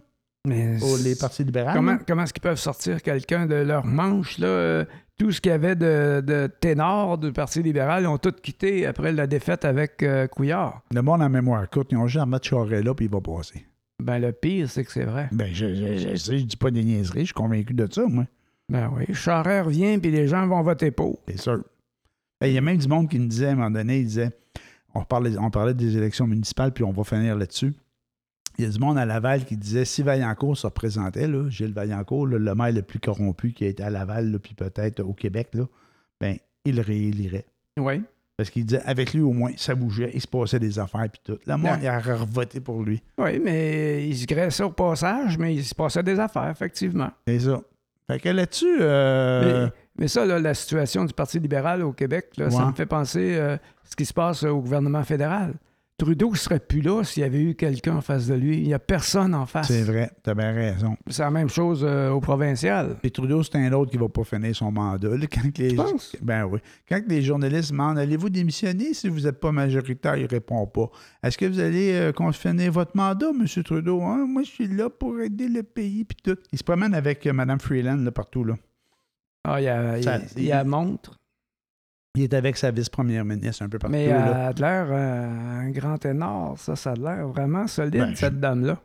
[0.47, 1.71] Mais les partis libéraux.
[1.75, 4.47] Comment, comment est-ce qu'ils peuvent sortir quelqu'un de leur manche, là?
[4.47, 4.85] Euh,
[5.19, 8.87] tout ce qu'il y avait de, de ténor du Parti libéral, ils ont tout quitté
[8.87, 10.81] après la défaite avec Couillard.
[10.95, 13.21] Le monde en mémoire courte, ils ont juste à mettre Charest là, puis il va
[13.21, 13.67] passer.
[14.01, 15.29] Ben, le pire, c'est que c'est vrai.
[15.33, 18.27] Ben, je, je, je, dis pas des niaiseries, je suis convaincu de ça, moi.
[18.69, 21.19] Ben oui, Charest revient, puis les gens vont voter pour.
[21.29, 21.65] C'est sûr.
[22.41, 24.07] Ben, il y a même du monde qui me disait, à un moment donné, il
[24.07, 24.31] disait,
[24.95, 27.75] on parlait, on parlait des élections municipales, puis on va finir là-dessus.
[28.59, 31.73] Il y a du monde à Laval qui disait, si Vaillancourt se représentait, là, Gilles
[31.73, 35.49] Vaillancourt, le maire le plus corrompu qui a été à Laval, puis peut-être au Québec,
[35.55, 35.65] là,
[36.21, 37.47] ben, il réélirait.
[37.79, 38.03] Oui.
[38.41, 41.21] Parce qu'il disait, avec lui, au moins, ça bougeait, il se passait des affaires, puis
[41.23, 41.39] tout.
[41.47, 43.03] Le monde, il a revoté pour lui.
[43.19, 47.11] Oui, mais il se graissait au passage, mais il se passait des affaires, effectivement.
[47.29, 47.61] C'est ça.
[48.11, 48.79] Fait que là-dessus.
[48.81, 49.69] Euh,
[49.99, 53.39] mais, ça, là, la situation du Parti libéral au Québec, là, ça me fait penser
[53.39, 55.53] à euh, ce qui se passe au gouvernement fédéral.
[56.01, 58.57] Trudeau ne serait plus là s'il y avait eu quelqu'un en face de lui.
[58.57, 59.67] Il n'y a personne en face.
[59.67, 60.97] C'est vrai, tu as bien raison.
[61.09, 62.97] C'est la même chose euh, au provincial.
[63.03, 65.11] Et Trudeau, c'est un autre qui ne va pas finir son mandat.
[65.31, 65.77] quand les...
[66.23, 66.61] Ben oui.
[66.89, 70.17] Quand les journalistes demandent Allez-vous démissionner si vous n'êtes pas majoritaire?
[70.17, 70.91] Il ne répond pas.
[71.23, 73.63] Est-ce que vous allez euh, finir votre mandat, M.
[73.63, 74.25] Trudeau hein?
[74.27, 76.05] Moi, je suis là pour aider le pays.
[76.05, 76.39] Puis tout.
[76.51, 78.45] Il se promène avec euh, Mme Freeland là, partout.
[78.45, 78.55] Là.
[79.45, 81.20] Ah, il y a, il y a montre.
[82.17, 83.93] Il est avec sa vice-première ministre un peu partout.
[83.93, 88.17] Mais elle a l'air euh, un grand ténor, ça, ça a l'air vraiment solide, ben,
[88.17, 88.79] cette dame-là.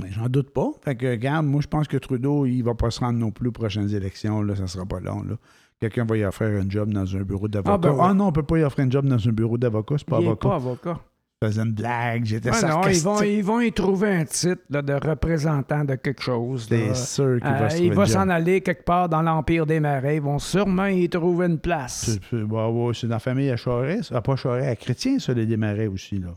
[0.00, 0.72] Ben, j'en doute pas.
[0.82, 3.48] Fait que, regarde, moi, je pense que Trudeau, il va pas se rendre non plus
[3.48, 4.42] aux prochaines élections.
[4.42, 5.22] Là, ça sera pas long.
[5.22, 5.36] Là.
[5.80, 7.74] Quelqu'un va y offrir un job dans un bureau d'avocat.
[7.74, 9.96] Ah, ben ah non, on peut pas y offrir un job dans un bureau d'avocat,
[9.98, 10.48] c'est pas il avocat.
[10.48, 11.00] pas avocat
[11.44, 13.04] faisais une blague, j'étais ah sarcastique.
[13.04, 16.66] Non, ils, vont, y trouver un titre de représentant de quelque chose.
[16.68, 19.80] C'est sûr qu'il va euh, se Il va s'en aller quelque part dans l'Empire des
[19.80, 20.16] Marais.
[20.16, 22.18] Ils vont sûrement y trouver une place.
[22.30, 24.12] C'est dans la famille à Charest.
[24.14, 26.34] Ah, pas Charest, à Chrétien, ça, les Desmarais aussi, là.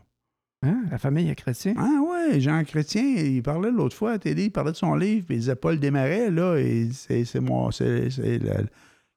[0.62, 0.82] Hein?
[0.92, 1.74] La famille à Chrétien?
[1.78, 5.26] Ah ouais, Jean Chrétien, il parlait l'autre fois à télé, il parlait de son livre,
[5.26, 8.68] puis il disait Paul Desmarais, là, c'est moi, c'est le,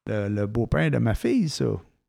[0.06, 1.64] le, le beau-père de ma fille, ça.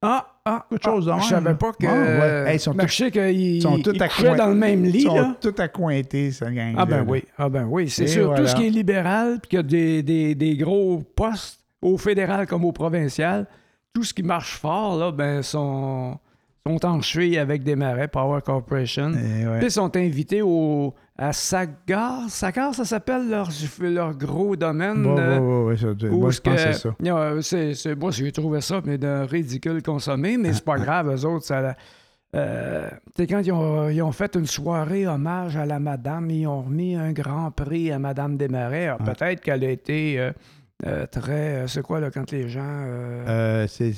[0.06, 1.88] Ah, ah, quelque chose ah, Je savais pas que.
[1.88, 2.56] Ah, ouais.
[2.56, 5.04] ils sont tous, je sais qu'ils sont tous dans le même lit.
[5.04, 6.76] Ils sont tous accointés, ça gang.
[6.78, 7.24] Ah, ben oui.
[7.38, 7.90] Ah, ben oui.
[7.90, 8.36] C'est sûr.
[8.36, 11.98] Tout ce qui est libéral, puis qu'il y a des, des, des, gros postes, au
[11.98, 13.48] fédéral comme au provincial,
[13.94, 16.18] tout ce qui marche fort, là, ben, sont,
[16.66, 19.12] sont en cheville avec des marais, Power Corporation.
[19.14, 19.58] Eh ouais.
[19.58, 22.30] Puis ils sont invités au, à Sagar.
[22.30, 23.50] Sagar, ça s'appelle leur,
[23.82, 25.06] leur gros domaine.
[25.06, 26.96] Euh, ouais, ouais, ça, où moi, ce je pense que c'est ça.
[27.02, 30.78] Non, euh, c'est- c'est- moi, j'ai trouvé ça, mais d'un ridicule consommé, mais c'est pas
[30.80, 31.76] grave, eux autres, ça.
[32.36, 36.62] Euh, quand ils ont, ils ont fait une soirée hommage à la madame, ils ont
[36.62, 38.90] remis un grand prix à Madame Desmarais.
[38.92, 38.98] Ouais.
[39.14, 40.32] Peut-être qu'elle a été
[40.86, 41.64] euh, très.
[41.64, 42.62] euh, c'est quoi, là, quand les gens.
[42.64, 43.92] euh, Euh, c'est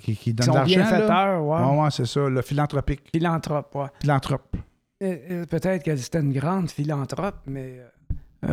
[0.00, 0.74] qui, qui donne sont de l'argent.
[0.76, 1.60] bienfaiteurs, ouais.
[1.62, 3.08] Ouais, ouais, c'est ça, le philanthropique.
[3.14, 3.86] Philanthrope, ouais.
[4.00, 4.56] Philanthrope.
[4.98, 7.80] Peut-être qu'elle c'était une grande philanthrope, mais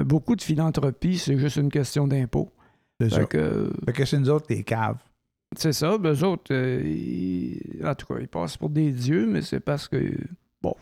[0.05, 2.49] beaucoup de philanthropie, c'est juste une question d'impôt.
[3.01, 3.25] C'est ça.
[3.25, 4.97] Que, Fait que c'est nous autres, les caves.
[5.57, 9.41] c'est ça, ben, eux autres, ils- en tout cas, ils passent pour des dieux, mais
[9.41, 9.97] c'est parce que.
[10.61, 10.73] Bon.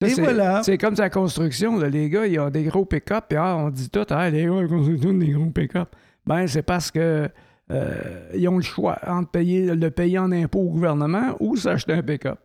[0.00, 0.62] Et c'est- voilà.
[0.62, 3.70] C'est comme sa construction, là, les gars, ils ont des gros pick-up, puis ah, on
[3.70, 5.88] dit tout, ah, les gars, ils construisent tous des gros pick-up.
[6.26, 7.28] Ben, c'est parce que.
[7.70, 7.94] euh,
[8.34, 12.02] ils ont le choix entre payer, le payer en impôts au gouvernement ou s'acheter un
[12.02, 12.38] pick-up.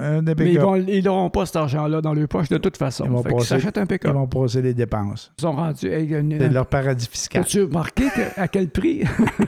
[0.00, 3.04] Euh, Mais ils ils n'auront pas cet argent-là dans leur poche de toute façon.
[3.04, 4.14] Ils vont passer- s'achètent un Ils pick-up.
[4.14, 5.30] vont passer les dépenses.
[5.38, 5.90] Ils sont rendus.
[5.90, 7.42] C'est leur paradis fiscal.
[7.42, 9.02] As-tu remarqué que- à quel prix?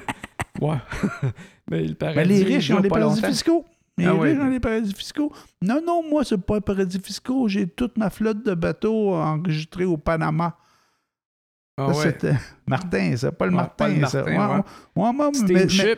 [0.61, 0.77] ouais.
[1.71, 3.29] Mais le paradis, Ben, les riches ont des paradis longtemps.
[3.29, 3.65] fiscaux.
[3.97, 4.37] Les Ah ouais.
[4.39, 5.33] ont des paradis fiscaux.
[5.63, 7.47] Non, non, moi, c'est pas un paradis fiscaux.
[7.49, 10.57] J'ai toute ma flotte de bateaux enregistrée au Panama.
[11.77, 12.05] Ah Ça, ouais.
[12.05, 12.35] c'était
[12.67, 14.07] Martin, c'est pas le Ouais, Martin.
[14.07, 14.23] ça.
[14.23, 14.63] Martin, Ouais, ouais.
[14.97, 15.97] ouais, ouais, mais- mais,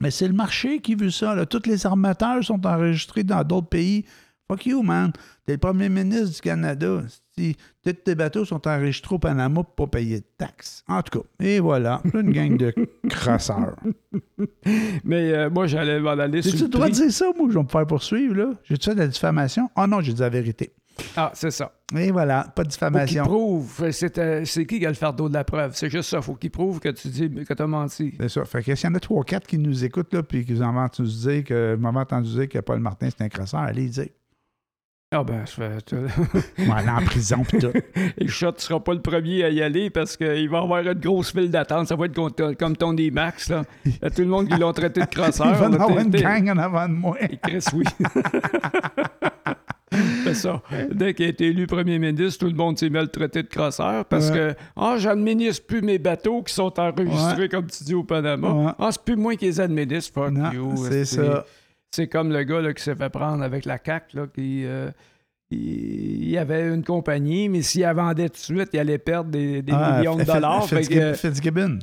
[0.00, 1.34] mais c'est le marché qui veut ça.
[1.34, 1.46] Là.
[1.46, 4.04] Tous les armateurs sont enregistrés dans d'autres pays.
[4.50, 5.12] Fuck you, man.
[5.46, 7.02] T'es le premier ministre du Canada.
[7.36, 10.84] Si tous tes bateaux sont enregistrés au Panama pour pas payer de taxes.
[10.86, 12.02] En tout cas, et voilà.
[12.12, 12.74] Une gang de
[13.08, 13.76] crasseurs.
[15.04, 16.90] Mais euh, moi, j'allais m'en aller sur de prix.
[16.90, 18.52] dire ça, moi, je vais me faire poursuivre, là?
[18.64, 19.70] J'ai-tu fait de la diffamation?
[19.74, 20.72] Ah non, j'ai dit la vérité.
[21.16, 21.72] Ah, c'est ça.
[21.96, 23.24] Et voilà, pas de Faut qu'il diffamation.
[23.24, 23.90] prouve.
[23.92, 25.72] C'est, euh, c'est qui qui a le fardeau de la preuve?
[25.74, 26.20] C'est juste ça.
[26.20, 28.14] Faut qu'il prouve que tu dis que t'as menti.
[28.20, 28.44] C'est ça.
[28.44, 30.52] Fait que s'il y en a trois ou quatre qui nous écoutent, là, puis qui
[30.60, 34.08] ont entendu dire que, m'ont entendu dire que Paul Martin, c'est un crasseur, allez dire.
[35.14, 35.70] Ah ben, je fais...
[35.84, 35.94] tu-
[36.60, 37.70] On va aller en prison, pis tout.
[38.18, 40.80] Et Shot ne sera pas le premier à y aller parce qu'il va y avoir
[40.80, 41.88] une grosse file d'attente.
[41.88, 43.50] Ça va être comme, comme Tony Max.
[43.50, 43.64] Là.
[43.84, 45.52] Il y a tout le monde qui l'ont traité de Il crosseur.
[45.54, 45.82] va en là.
[45.84, 47.16] avoir une gang en avant de moi.
[47.22, 47.84] Et Chris, oui.
[50.24, 50.62] C'est ça.
[50.90, 53.42] Dès qu'il a été élu premier ministre, tout le monde s'est mis à le traiter
[53.42, 54.36] de crosseur parce Ouais.
[54.36, 58.50] que ah, j'administre plus mes bateaux qui sont enregistrés, comme tu dis, au Panama.
[58.52, 58.72] Ouais.
[58.78, 60.12] Ah, c'est plus moi qui les administre.
[60.14, 60.74] Fuck you.
[60.88, 61.44] c'est ça.
[61.94, 64.64] C'est comme le gars là, qui s'est fait prendre avec la CAQ, là, qui.
[64.64, 64.90] euh,
[65.50, 69.60] il avait une compagnie, mais s'il la vendait tout de suite, il allait perdre des,
[69.62, 70.66] des Ah, millions de dollars.
[70.66, 71.14] Fait Fitzgibbon.
[71.14, 71.78] Fitzgibbon.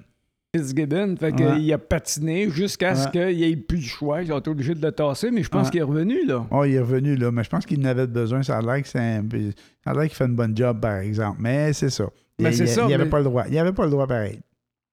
[0.55, 1.62] Fitzgibbon, fait Ouais.
[1.62, 4.24] il a patiné jusqu'à ce qu'il n'y ait plus de choix.
[4.24, 5.72] Ils ont été obligés de le tasser, mais je pense Ouais.
[5.72, 6.47] qu'il est revenu, là.
[6.49, 8.41] Oh, il est revenu, là, mais je pense qu'il en avait besoin.
[8.41, 11.38] Ça a l'air c'est un- qu'il fait une bonne job, par exemple.
[11.39, 12.05] Mais c'est ça.
[12.39, 13.43] Il Ben, c'est il- ça, il avait mais- pas le droit.
[13.47, 14.39] Il avait pas le droit pareil.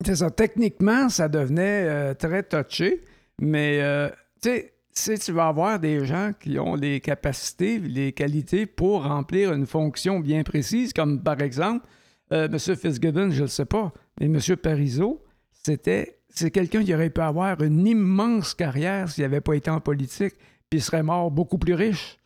[0.04, 0.28] C'est ça.
[0.30, 3.00] Techniquement, ça devenait euh, très touché,
[3.40, 4.10] mais euh,
[4.42, 9.04] tu sais, si tu vas avoir des gens qui ont les capacités, les qualités pour
[9.04, 11.86] remplir une fonction bien précise, comme par exemple
[12.32, 12.58] euh, M.
[12.58, 14.38] Fitzgibbon, je ne le sais pas, mais M.
[14.56, 15.22] Parizeau,
[15.52, 19.80] c'était c'est quelqu'un qui aurait pu avoir une immense carrière s'il n'avait pas été en
[19.80, 20.34] politique,
[20.68, 22.18] puis il serait mort beaucoup plus riche.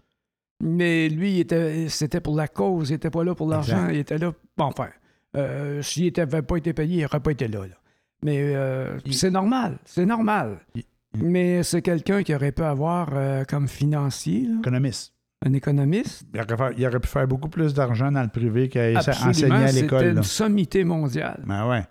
[0.62, 3.98] Mais lui, il était, c'était pour la cause, il n'était pas là pour l'argent, il
[3.98, 4.32] était là.
[4.56, 4.88] Bon, enfin,
[5.36, 7.60] euh, s'il n'avait pas été payé, il n'aurait pas été là.
[7.66, 7.74] là.
[8.22, 10.58] Mais euh, Il- c'est normal, c'est normal.
[10.74, 10.84] Il-
[11.14, 15.12] Mais c'est quelqu'un qui aurait pu avoir euh, comme financier, là, Économiste.
[15.44, 16.22] un économiste.
[16.34, 19.54] Il aurait, fait- il aurait pu faire beaucoup plus d'argent dans le privé qu'à enseigner
[19.54, 20.04] à c'était l'école.
[20.04, 20.10] là.
[20.12, 21.42] une sommité mondiale.
[21.46, 21.82] Ben ouais.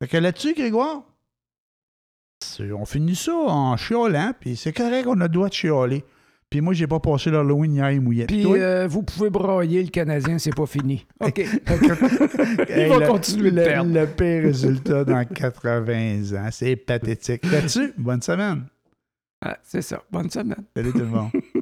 [0.00, 1.02] Fait que là-dessus, Grégoire,
[2.72, 6.04] on finit ça en chiolant, puis c'est correct qu'on a le droit de chialer.
[6.50, 8.26] Puis moi, j'ai pas passé l'Halloween hier, il mouillait.
[8.26, 11.06] Puis euh, vous pouvez broyer le Canadien, c'est pas fini.
[11.20, 11.38] OK.
[11.38, 13.92] Hey, va le- continuer le, perdre.
[13.92, 16.48] Le pire résultat dans 80 ans.
[16.50, 17.44] C'est pathétique.
[17.50, 18.64] Là-dessus, bonne semaine.
[19.44, 20.02] Ah, c'est ça.
[20.10, 20.64] Bonne semaine.
[20.74, 21.30] Salut tout le monde.